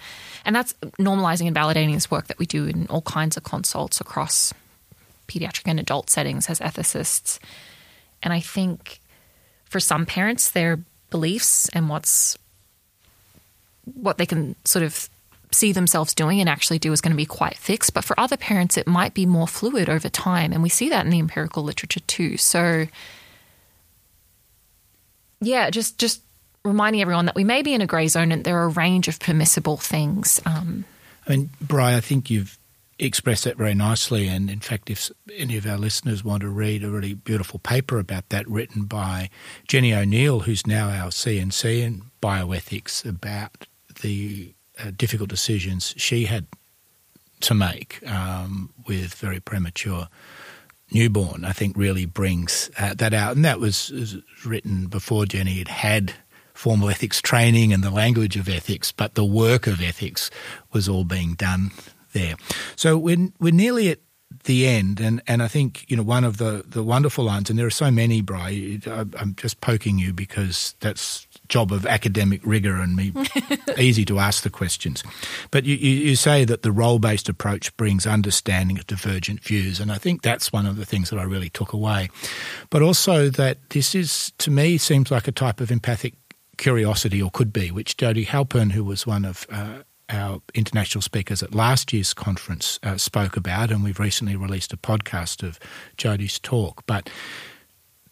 [0.43, 4.01] and that's normalizing and validating this work that we do in all kinds of consults
[4.01, 4.53] across
[5.29, 7.39] pediatric and adult settings as ethicists.
[8.25, 8.99] And I think
[9.63, 12.37] for some parents, their beliefs and what's
[13.93, 15.07] what they can sort of
[15.51, 17.93] see themselves doing and actually do is going to be quite fixed.
[17.93, 20.51] But for other parents, it might be more fluid over time.
[20.51, 22.35] And we see that in the empirical literature too.
[22.37, 22.87] So,
[25.39, 26.21] yeah, just, just
[26.63, 29.07] reminding everyone that we may be in a grey zone and there are a range
[29.07, 30.41] of permissible things.
[30.45, 30.83] Um,
[31.27, 32.57] I mean, Bry, I think you've
[32.97, 34.27] expressed that very nicely.
[34.27, 37.99] And in fact, if any of our listeners want to read a really beautiful paper
[37.99, 39.29] about that written by
[39.67, 43.67] Jenny O'Neill, who's now our CNC in bioethics, about
[44.01, 46.47] the uh, difficult decisions she had
[47.41, 50.07] to make um, with very premature
[50.91, 53.35] newborn, I think really brings uh, that out.
[53.35, 56.13] And that was, was, written before Jenny had had
[56.53, 60.29] formal ethics training and the language of ethics, but the work of ethics
[60.71, 61.71] was all being done
[62.15, 62.35] there.
[62.75, 63.99] So we're, we're nearly at
[64.45, 67.57] the end, and, and I think you know one of the, the wonderful lines, and
[67.59, 68.79] there are so many, Bry.
[68.87, 73.13] I'm just poking you because that's job of academic rigor and me
[73.77, 75.03] easy to ask the questions.
[75.51, 79.79] But you, you, you say that the role based approach brings understanding of divergent views,
[79.79, 82.09] and I think that's one of the things that I really took away.
[82.69, 86.13] But also that this is to me seems like a type of empathic
[86.57, 89.79] curiosity, or could be, which Jodi Halpern, who was one of uh,
[90.09, 94.77] our international speakers at last year's conference uh, spoke about, and we've recently released a
[94.77, 95.59] podcast of
[95.97, 96.83] Jodi's talk.
[96.85, 97.09] But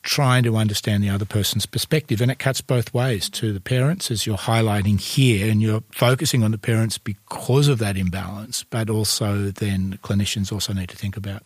[0.04, 4.12] trying to understand the other person's perspective, and it cuts both ways to the parents,
[4.12, 8.89] as you're highlighting here, and you're focusing on the parents because of that imbalance, but
[8.89, 11.44] also then clinicians also need to think about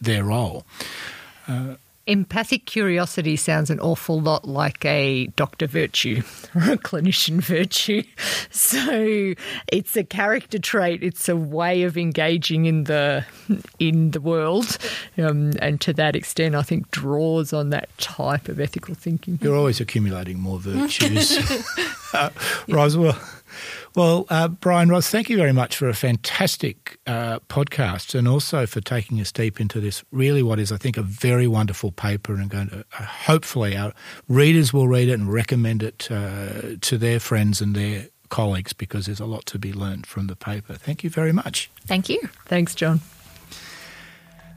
[0.00, 0.64] their role.
[1.46, 1.74] Uh,
[2.08, 6.22] Empathic curiosity sounds an awful lot like a doctor virtue
[6.54, 8.02] or a clinician virtue.
[8.50, 9.34] So
[9.70, 11.02] it's a character trait.
[11.02, 13.24] It's a way of engaging in the
[13.78, 14.78] in the world,
[15.16, 19.38] um, and to that extent, I think draws on that type of ethical thinking.
[19.42, 21.38] You're always accumulating more virtues,
[22.14, 22.30] uh,
[22.68, 23.18] Roswell.
[23.94, 28.66] Well, uh, Brian Ross, thank you very much for a fantastic uh, podcast and also
[28.66, 32.34] for taking us deep into this really what is, I think, a very wonderful paper
[32.34, 33.92] and going to uh, hopefully our
[34.28, 39.06] readers will read it and recommend it uh, to their friends and their colleagues because
[39.06, 40.74] there's a lot to be learned from the paper.
[40.74, 41.70] Thank you very much.
[41.86, 42.20] Thank you.
[42.46, 43.00] Thanks, John.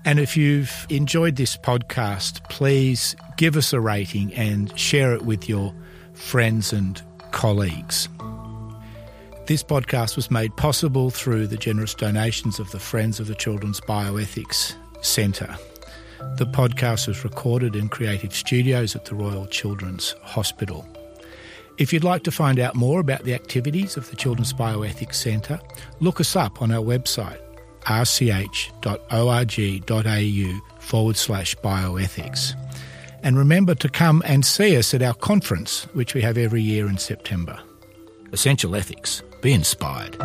[0.03, 5.47] And if you've enjoyed this podcast, please give us a rating and share it with
[5.47, 5.75] your
[6.13, 8.09] friends and colleagues.
[9.51, 13.81] This podcast was made possible through the generous donations of the Friends of the Children's
[13.81, 15.57] Bioethics Centre.
[16.37, 20.87] The podcast was recorded in Creative Studios at the Royal Children's Hospital.
[21.77, 25.59] If you'd like to find out more about the activities of the Children's Bioethics Centre,
[25.99, 27.41] look us up on our website
[27.81, 28.71] rch.org.au
[30.79, 32.53] forward slash bioethics.
[33.21, 36.87] And remember to come and see us at our conference, which we have every year
[36.87, 37.59] in September.
[38.31, 40.17] Essential Ethics be inspired.